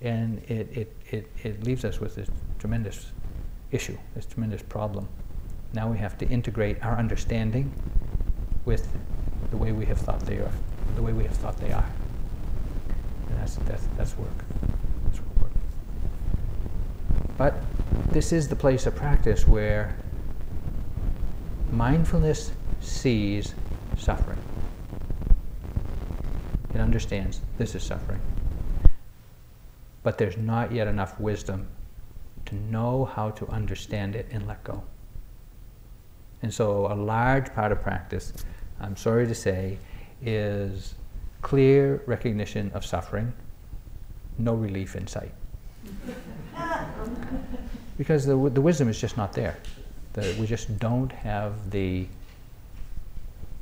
[0.00, 2.28] And it, it, it, it leaves us with this
[2.58, 3.12] tremendous
[3.70, 5.08] issue, this tremendous problem.
[5.72, 7.72] Now we have to integrate our understanding
[8.64, 8.88] with
[9.50, 10.52] the way we have thought they are,
[10.94, 11.88] the way we have thought they are.
[13.28, 14.44] And that's, that's, that's work.
[15.04, 15.50] That's work.
[17.36, 17.54] But
[18.10, 19.96] this is the place of practice where
[21.72, 23.54] mindfulness sees
[23.96, 24.38] suffering.
[26.74, 28.20] It understands this is suffering.
[30.04, 31.66] But there's not yet enough wisdom
[32.46, 34.84] to know how to understand it and let go.
[36.42, 38.32] And so, a large part of practice,
[38.78, 39.78] I'm sorry to say,
[40.22, 40.94] is
[41.42, 43.32] clear recognition of suffering,
[44.38, 45.32] no relief in sight.
[47.98, 49.56] because the, the wisdom is just not there.
[50.12, 52.06] The, we just don't have the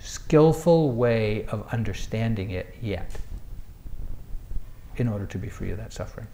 [0.00, 3.10] skillful way of understanding it yet
[4.96, 6.26] in order to be free of that suffering.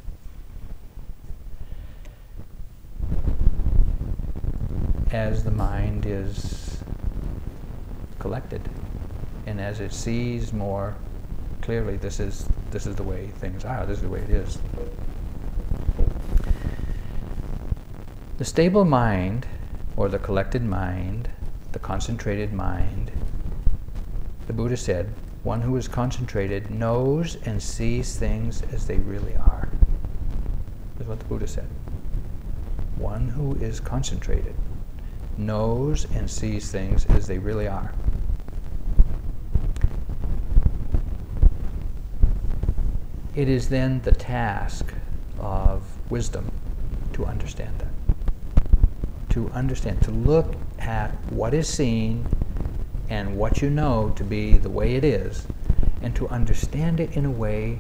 [5.11, 6.83] As the mind is
[8.19, 8.61] collected
[9.47, 10.95] and as it sees more
[11.63, 13.87] clearly this is this is the way things are.
[13.87, 14.59] This is the way it is.
[18.37, 19.47] The stable mind,
[19.97, 21.29] or the collected mind,
[21.73, 23.11] the concentrated mind,
[24.47, 25.13] the Buddha said,
[25.49, 29.67] one who is concentrated knows and sees things as they really are.
[31.01, 31.67] Is what the Buddha said.
[32.99, 34.55] One who is concentrated
[35.39, 37.95] knows and sees things as they really are.
[43.35, 44.93] It is then the task
[45.39, 46.53] of wisdom
[47.15, 49.31] to understand that.
[49.31, 52.27] To understand, to look at what is seen
[53.11, 55.47] and what you know to be the way it is,
[56.03, 57.79] and to understand it in a way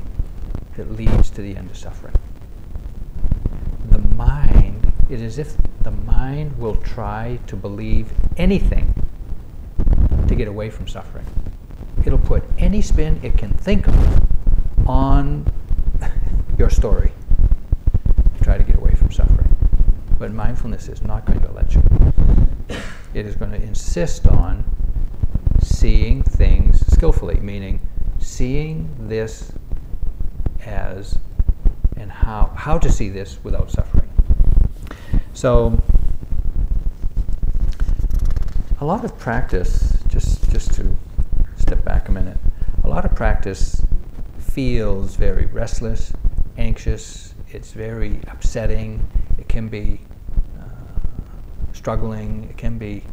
[0.76, 2.14] that leads to the end of suffering.
[3.90, 8.94] The mind, it is as if the mind will try to believe anything
[10.26, 11.26] to get away from suffering.
[12.04, 15.46] It'll put any spin it can think of on
[16.58, 17.12] your story
[18.36, 19.56] to try to get away from suffering.
[20.18, 21.82] But mindfulness is not going to let you.
[23.14, 24.64] It is going to insist on
[25.78, 27.78] seeing things skillfully, meaning
[28.18, 29.52] seeing this
[30.66, 31.16] as
[31.96, 34.10] and how how to see this without suffering.
[35.34, 35.80] So
[38.80, 40.96] a lot of practice, just just to
[41.56, 42.38] step back a minute,
[42.82, 43.86] a lot of practice
[44.38, 46.12] feels very restless,
[46.56, 49.06] anxious, it's very upsetting,
[49.38, 50.00] it can be
[50.58, 50.64] uh,
[51.72, 53.04] struggling, it can be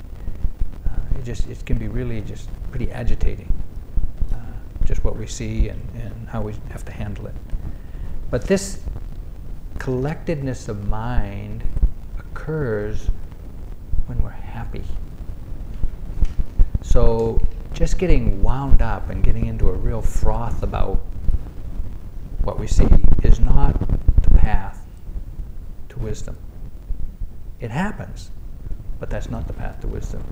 [1.18, 3.52] it just it can be really just pretty agitating.
[4.32, 4.38] Uh,
[4.86, 7.36] just what we see and, and how we have to handle it.
[8.30, 8.82] But this
[9.80, 11.64] collectedness of mind
[12.18, 13.10] occurs
[14.08, 14.84] when we're happy.
[16.82, 17.40] So
[17.74, 21.02] just getting wound up and getting into a real froth about
[22.44, 22.88] what we see
[23.24, 23.78] is not
[24.22, 24.86] the path
[25.90, 26.38] to wisdom.
[27.60, 28.32] It happens,
[29.00, 30.24] but that's not the path to wisdom.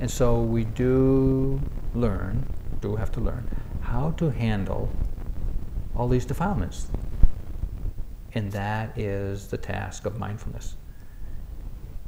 [0.00, 1.60] And so we do
[1.94, 2.46] learn,
[2.80, 3.48] do have to learn,
[3.80, 4.90] how to handle
[5.96, 6.88] all these defilements.
[8.34, 10.76] And that is the task of mindfulness.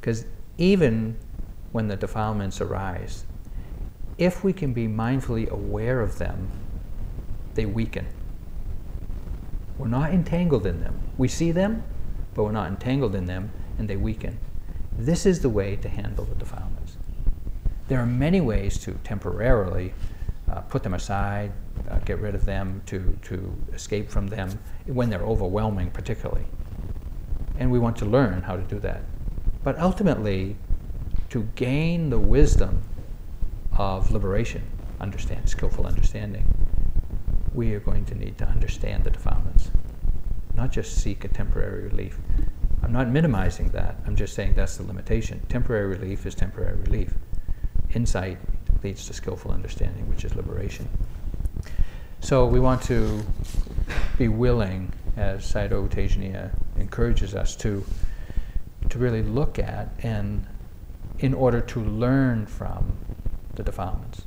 [0.01, 0.25] Because
[0.59, 1.17] even
[1.73, 3.25] when the defilements arise,
[4.19, 6.51] if we can be mindfully aware of them,
[7.55, 8.07] they weaken.
[9.79, 10.99] We're not entangled in them.
[11.19, 11.83] We see them,
[12.35, 14.39] but we're not entangled in them, and they weaken.
[14.99, 16.76] This is the way to handle the defilements.
[17.89, 19.95] There are many ways to temporarily
[20.51, 21.53] uh, put them aside,
[21.89, 26.47] uh, get rid of them, to, to escape from them, when they're overwhelming, particularly.
[27.59, 29.03] And we want to learn how to do that.
[29.63, 30.57] But ultimately,
[31.31, 32.83] to gain the wisdom
[33.77, 34.63] of liberation,
[35.01, 36.47] understand, skillful understanding,
[37.55, 39.71] we are going to need to understand the defilements,
[40.55, 42.19] not just seek a temporary relief.
[42.83, 43.97] I'm not minimizing that.
[44.07, 45.45] I'm just saying that's the limitation.
[45.49, 47.15] Temporary relief is temporary relief.
[47.95, 48.39] Insight
[48.83, 50.89] leads to skillful understanding, which is liberation.
[52.21, 53.23] So we want to
[54.19, 57.85] be willing, as U Tejaniya encourages us to,
[58.89, 60.47] to really look at and
[61.19, 62.97] in order to learn from
[63.55, 64.25] the defilements.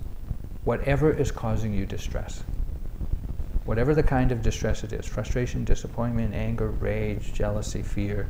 [0.64, 2.44] Whatever is causing you distress,
[3.66, 8.28] whatever the kind of distress it is frustration, disappointment, anger, rage, jealousy, fear,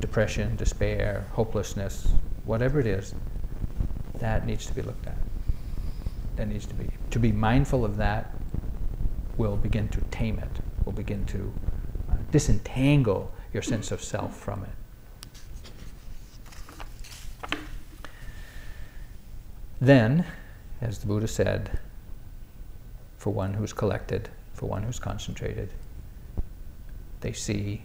[0.00, 2.08] depression, despair, hopelessness,
[2.44, 3.14] whatever it is,
[4.22, 5.16] that needs to be looked at.
[6.36, 6.88] That needs to be.
[7.10, 8.32] To be mindful of that
[9.36, 10.50] will begin to tame it,
[10.84, 11.52] will begin to
[12.10, 14.70] uh, disentangle your sense of self from it.
[19.80, 20.24] Then,
[20.80, 21.78] as the Buddha said,
[23.18, 25.70] for one who's collected, for one who's concentrated,
[27.20, 27.82] they see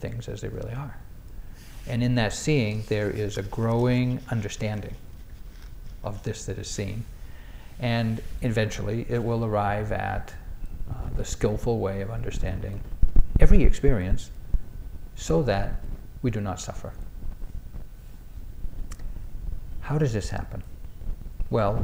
[0.00, 0.96] things as they really are.
[1.88, 4.94] And in that seeing, there is a growing understanding
[6.02, 7.04] of this that is seen.
[7.78, 10.32] And eventually, it will arrive at
[10.90, 12.80] uh, the skillful way of understanding
[13.40, 14.30] every experience
[15.14, 15.80] so that
[16.22, 16.92] we do not suffer.
[19.80, 20.62] How does this happen?
[21.50, 21.74] Well,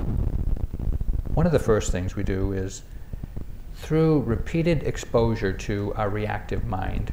[1.34, 2.82] one of the first things we do is
[3.76, 7.12] through repeated exposure to our reactive mind.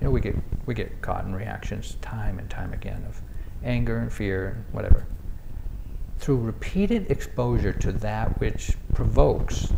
[0.00, 3.20] You know, we get we get caught in reactions time and time again of
[3.64, 5.06] anger and fear and whatever.
[6.18, 9.72] Through repeated exposure to that which provokes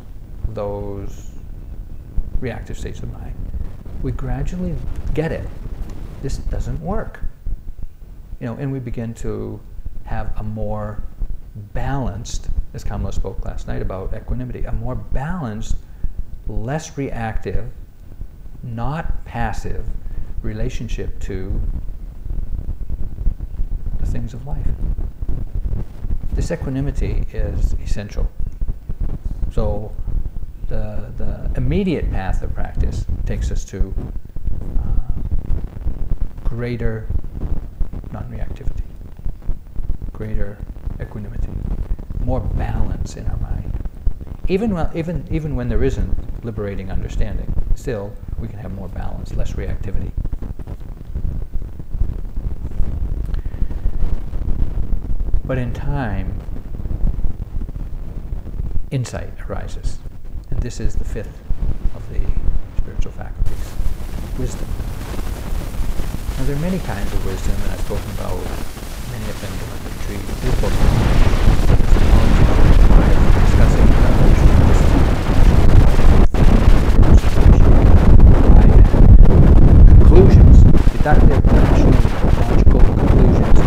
[0.49, 1.33] those
[2.41, 3.35] reactive states of mind,
[4.03, 4.75] we gradually
[5.15, 5.49] get it.
[6.23, 7.21] This doesn't work.
[8.41, 9.61] You know, and we begin to
[10.05, 11.03] have a more
[11.73, 15.77] balanced, as Kamala spoke last night about equanimity, a more balanced,
[16.47, 17.71] less reactive,
[18.63, 19.87] not passive
[20.43, 21.61] relationship to
[23.99, 24.67] the things of life.
[26.37, 28.31] This equanimity is essential.
[29.53, 29.91] So
[30.69, 33.95] the, the immediate path of practice takes us to
[34.79, 35.21] uh,
[36.45, 37.07] greater
[38.13, 38.83] non-reactivity,
[40.13, 40.59] greater
[41.01, 41.49] equanimity,
[42.23, 43.73] more balance in our mind.
[44.47, 49.35] Even, when, even, even when there isn't liberating understanding, still we can have more balance,
[49.35, 50.13] less reactivity.
[55.47, 56.41] But in time,
[58.91, 59.99] insight arises.
[60.51, 61.41] And this is the fifth
[61.95, 62.21] of the
[62.79, 63.73] spiritual faculties
[64.39, 64.69] wisdom.
[66.37, 68.37] Now, there are many kinds of wisdom, and I've spoken about
[69.11, 70.21] many of them in the retreat.
[70.43, 70.73] This book
[73.57, 73.87] discussing
[79.87, 80.57] conclusions,
[80.93, 81.93] deductive, rational,
[82.51, 83.59] logical conclusions,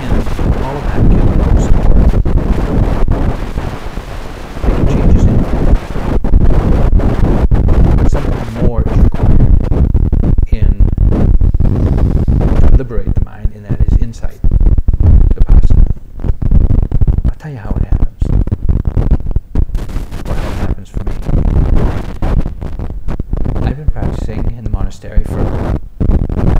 [0.00, 0.16] and
[0.64, 1.96] all of that can provoke support.
[4.64, 5.36] Making changes in
[7.96, 9.40] but something more is required
[10.48, 10.68] in
[12.60, 14.40] to liberate the mind, and that is insight,
[15.34, 15.86] vipassana.
[17.26, 17.98] I'll tell you how it happens.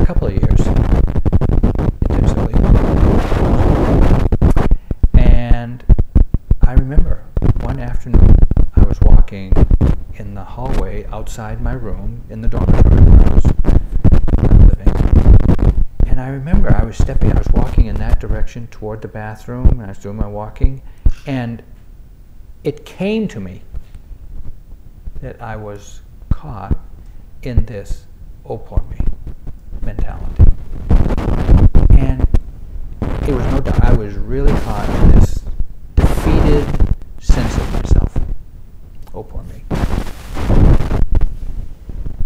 [0.09, 0.66] couple of years
[2.09, 2.54] intensively.
[5.12, 5.84] And
[6.66, 7.24] I remember
[7.61, 8.34] one afternoon
[8.74, 9.52] I was walking
[10.14, 10.44] in the
[11.39, 13.78] outside my room in the dormitory where I was uh,
[14.66, 15.84] living.
[16.09, 19.68] And I remember I was stepping, I was walking in that direction toward the bathroom,
[19.68, 20.82] and I was doing my walking,
[21.28, 21.62] and
[22.64, 23.62] it came to me
[25.20, 26.76] that I was caught
[27.45, 28.07] in this
[28.43, 28.99] poor me
[29.80, 30.43] mentality.
[31.91, 32.26] And
[33.28, 35.45] it was no doubt, I was really caught in this
[35.95, 38.18] defeated sense of myself.
[39.14, 39.62] Oh poor me.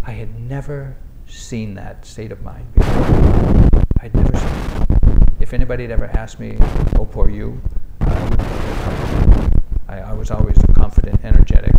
[0.04, 0.40] I had
[0.72, 0.96] never
[1.26, 3.82] seen that state of mind before.
[4.00, 5.28] I'd never seen it.
[5.40, 6.56] If anybody had ever asked me,
[6.96, 7.60] oh poor you,
[8.00, 8.14] I
[9.88, 11.74] I, I was always confident, energetic,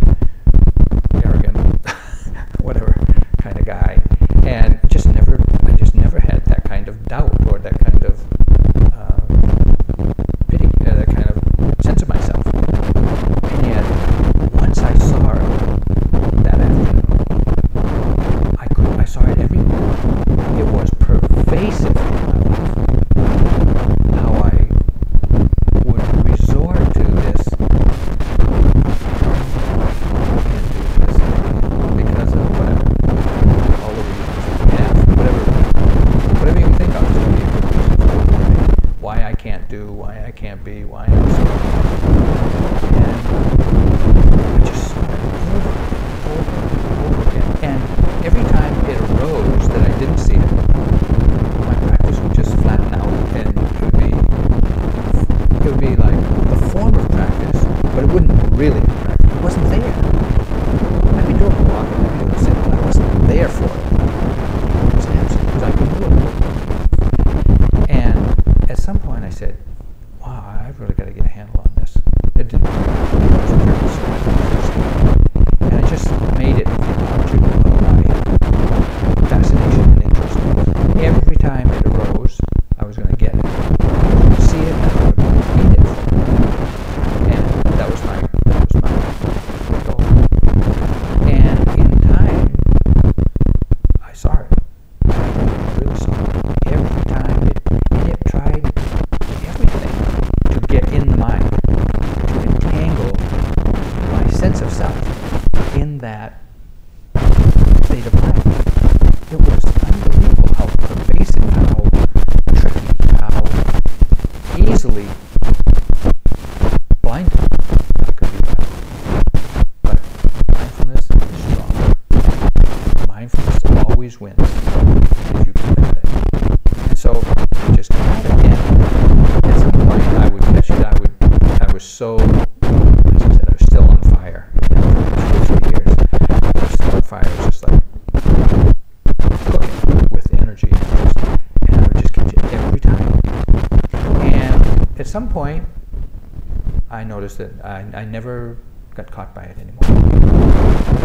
[147.24, 148.58] noticed that I, I never
[148.94, 149.80] got caught by it anymore.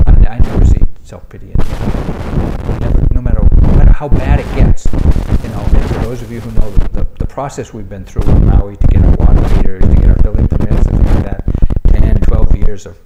[0.05, 2.79] I, I never see self-pity anymore.
[2.81, 4.85] Never, no matter, no matter how bad it gets.
[4.91, 8.03] You know, and for those of you who know the, the, the process we've been
[8.03, 11.15] through in Maui to get our water meters, to get our building permits and things
[11.15, 11.45] like that,
[11.87, 12.99] 10, 12 years of,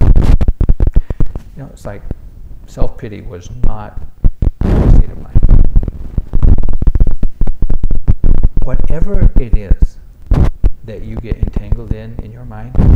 [1.56, 2.02] you know, it's like
[2.66, 4.02] self-pity was not
[4.60, 5.40] a state of mind.
[8.64, 9.98] Whatever it is
[10.84, 12.93] that you get entangled in in your mind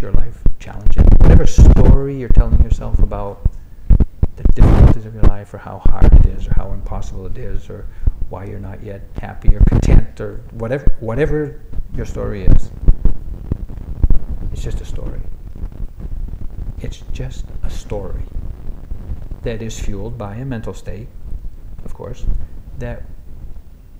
[0.00, 3.42] your life challenging, whatever story you're telling yourself about
[4.36, 7.68] the difficulties of your life or how hard it is or how impossible it is
[7.68, 7.86] or
[8.28, 11.60] why you're not yet happy or content or whatever whatever
[11.94, 12.70] your story is
[14.52, 15.20] it's just a story.
[16.80, 18.24] It's just a story
[19.42, 21.08] that is fueled by a mental state
[21.84, 22.24] of course
[22.78, 23.02] that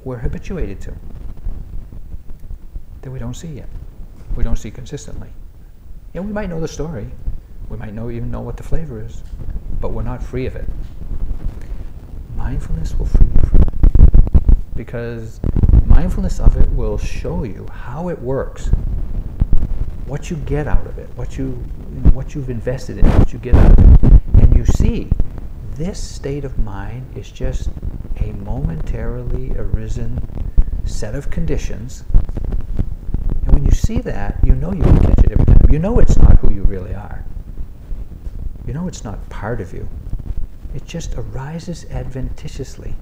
[0.04, 0.94] we're habituated to
[3.02, 3.68] that we don't see yet
[4.36, 5.28] we don't see consistently
[6.14, 7.10] and we might know the story
[7.68, 9.22] we might know even know what the flavor is
[9.80, 10.66] but we're not free of it.
[12.36, 14.76] Mindfulness will free you from it.
[14.76, 15.40] Because
[15.86, 18.66] mindfulness of it will show you how it works,
[20.06, 21.52] what you get out of it, what you
[22.12, 24.22] what you've invested in, what you get out of it.
[24.34, 25.10] And you see
[25.74, 27.70] this state of mind is just
[28.18, 30.20] a momentarily arisen
[30.84, 32.04] set of conditions.
[33.90, 35.68] See that, you know you can catch it every time.
[35.68, 37.24] You know it's not who you really are.
[38.64, 39.88] You know it's not part of you.
[40.76, 42.94] It just arises adventitiously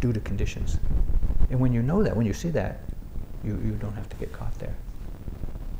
[0.00, 0.80] due to conditions.
[1.50, 2.80] And when you know that, when you see that,
[3.44, 4.74] you, you don't have to get caught there.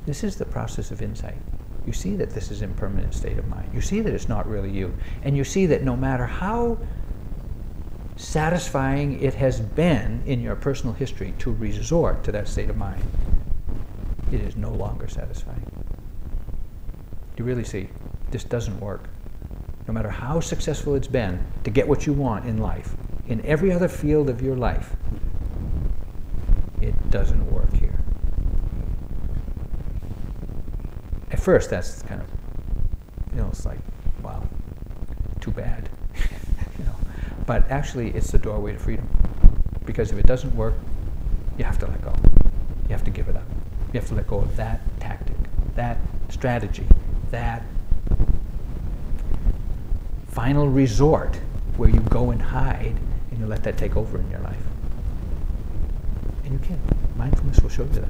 [0.07, 1.39] This is the process of insight.
[1.85, 3.69] You see that this is impermanent state of mind.
[3.75, 4.97] You see that it's not really you.
[5.25, 6.79] And you see that no matter how
[8.15, 13.03] satisfying it has been in your personal history to resort to that state of mind,
[14.33, 15.71] it is no longer satisfying.
[17.37, 17.89] You really see,
[18.31, 19.09] this doesn't work.
[19.87, 22.95] No matter how successful it's been to get what you want in life,
[23.29, 24.95] in every other field of your life,
[26.81, 27.99] it doesn't work here.
[31.31, 32.29] At first, that's kind of,
[33.35, 33.79] you know, it's like,
[34.23, 34.43] wow,
[35.41, 35.89] too bad.
[36.79, 36.95] you know,
[37.47, 39.09] but actually, it's the doorway to freedom.
[39.85, 40.75] Because if it doesn't work,
[41.59, 42.15] you have to let go.
[42.85, 43.29] You have to give
[43.93, 45.37] You have to let go of that tactic,
[45.75, 45.99] that
[46.31, 46.87] strategy,
[47.31, 47.63] that
[50.29, 51.37] final resort
[51.77, 52.97] where you go and hide
[53.31, 54.63] and you let that take over in your life.
[56.45, 56.79] And you can.
[57.17, 58.09] Mindfulness will show you that.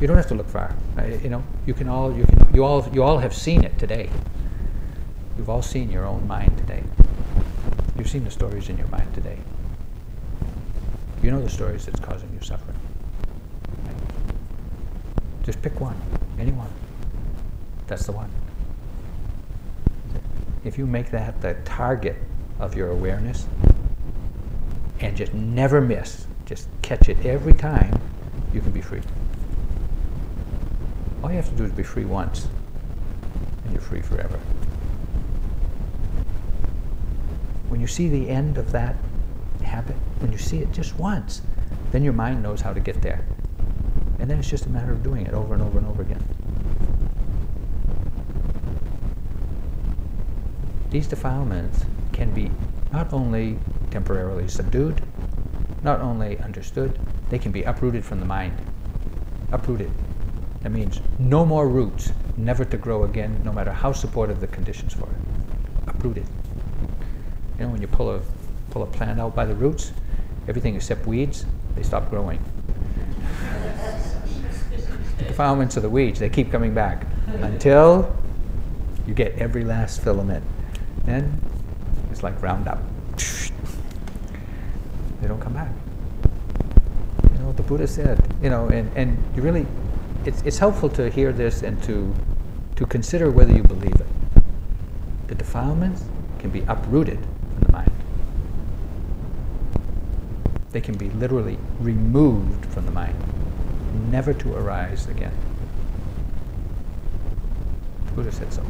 [0.00, 0.76] You don't have to look far.
[1.22, 4.10] you know, you can all you can you all you all have seen it today.
[5.36, 6.84] You've all seen your own mind today.
[7.98, 9.38] You've seen the stories in your mind today.
[11.22, 12.78] You know the stories that's causing you suffering.
[15.46, 15.94] Just pick one,
[16.40, 16.68] any one.
[17.86, 18.28] That's the one.
[20.64, 22.16] If you make that the target
[22.58, 23.46] of your awareness
[24.98, 27.96] and just never miss, just catch it every time,
[28.52, 29.02] you can be free.
[31.22, 32.48] All you have to do is be free once,
[33.62, 34.38] and you're free forever.
[37.68, 38.96] When you see the end of that
[39.62, 41.42] habit, when you see it just once,
[41.92, 43.24] then your mind knows how to get there.
[44.18, 46.24] And then it's just a matter of doing it over and over and over again.
[50.90, 52.50] These defilements can be
[52.92, 53.58] not only
[53.90, 55.02] temporarily subdued,
[55.82, 56.98] not only understood,
[57.28, 58.56] they can be uprooted from the mind.
[59.52, 59.90] Uprooted.
[60.62, 64.94] That means no more roots, never to grow again, no matter how supportive the conditions
[64.94, 65.88] for it.
[65.88, 66.26] Uprooted.
[67.58, 68.20] You know, when you pull a,
[68.70, 69.92] pull a plant out by the roots,
[70.48, 71.44] everything except weeds,
[71.74, 72.42] they stop growing.
[75.36, 77.04] Defilements of the weeds, they keep coming back
[77.42, 78.16] until
[79.06, 80.42] you get every last filament.
[81.04, 81.38] Then
[82.10, 82.78] it's like Roundup.
[85.22, 85.72] They don't come back.
[87.32, 89.66] You know, the Buddha said, you know, and, and you really,
[90.26, 92.14] it's, it's helpful to hear this and to,
[92.76, 94.06] to consider whether you believe it.
[95.28, 96.04] The defilements
[96.38, 97.92] can be uprooted from the mind.
[100.70, 103.16] They can be literally removed from the mind,
[104.10, 105.32] never to arise again.
[108.14, 108.64] Buddha said so.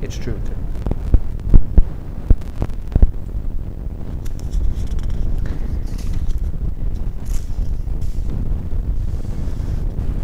[0.00, 0.56] It's true too.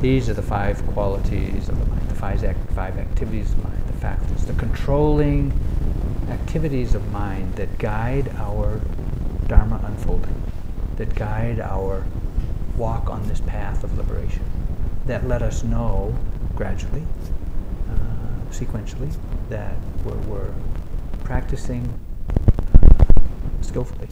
[0.01, 3.83] These are the five qualities of the mind, the five, act, five activities of mind,
[3.89, 5.53] the faculties, the controlling
[6.31, 8.81] activities of mind that guide our
[9.49, 10.43] Dharma unfolding,
[10.97, 12.05] that guide our
[12.79, 14.45] walk on this path of liberation,
[15.07, 16.17] that let us know
[16.55, 17.03] gradually,
[17.91, 19.13] uh, sequentially,
[19.49, 19.75] that
[20.05, 20.55] we're, we're
[21.25, 21.93] practicing
[22.75, 23.05] uh,
[23.63, 24.09] skillfully.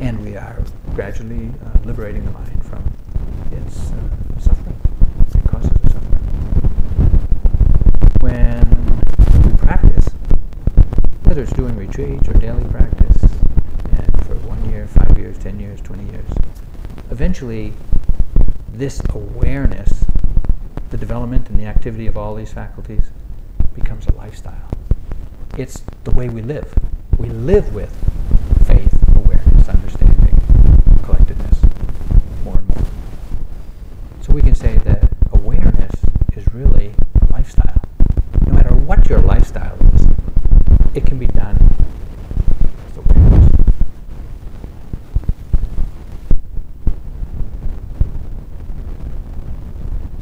[0.00, 0.62] And we are
[0.94, 2.82] gradually uh, liberating the mind from
[3.52, 4.80] its uh, suffering.
[5.34, 6.22] It causes us suffering.
[8.20, 8.64] When
[9.42, 10.08] we practice,
[11.24, 15.80] whether it's doing retreats or daily practice, and for one year, five years, ten years,
[15.80, 16.30] twenty years,
[17.10, 17.72] eventually
[18.72, 20.04] this awareness,
[20.90, 23.10] the development and the activity of all these faculties,
[23.74, 24.70] becomes a lifestyle.
[25.56, 26.72] It's the way we live.
[27.18, 27.90] We live with
[28.66, 30.36] faith, awareness, understanding,
[31.02, 31.62] collectedness,
[32.44, 32.84] more and more.
[34.22, 35.94] So we can say that awareness
[36.36, 37.82] is really a lifestyle.
[38.46, 40.06] No matter what your lifestyle is,
[40.94, 41.56] it can be done
[42.84, 43.52] with awareness.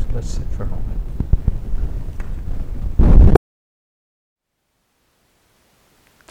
[0.01, 0.82] So let's sit for a moment.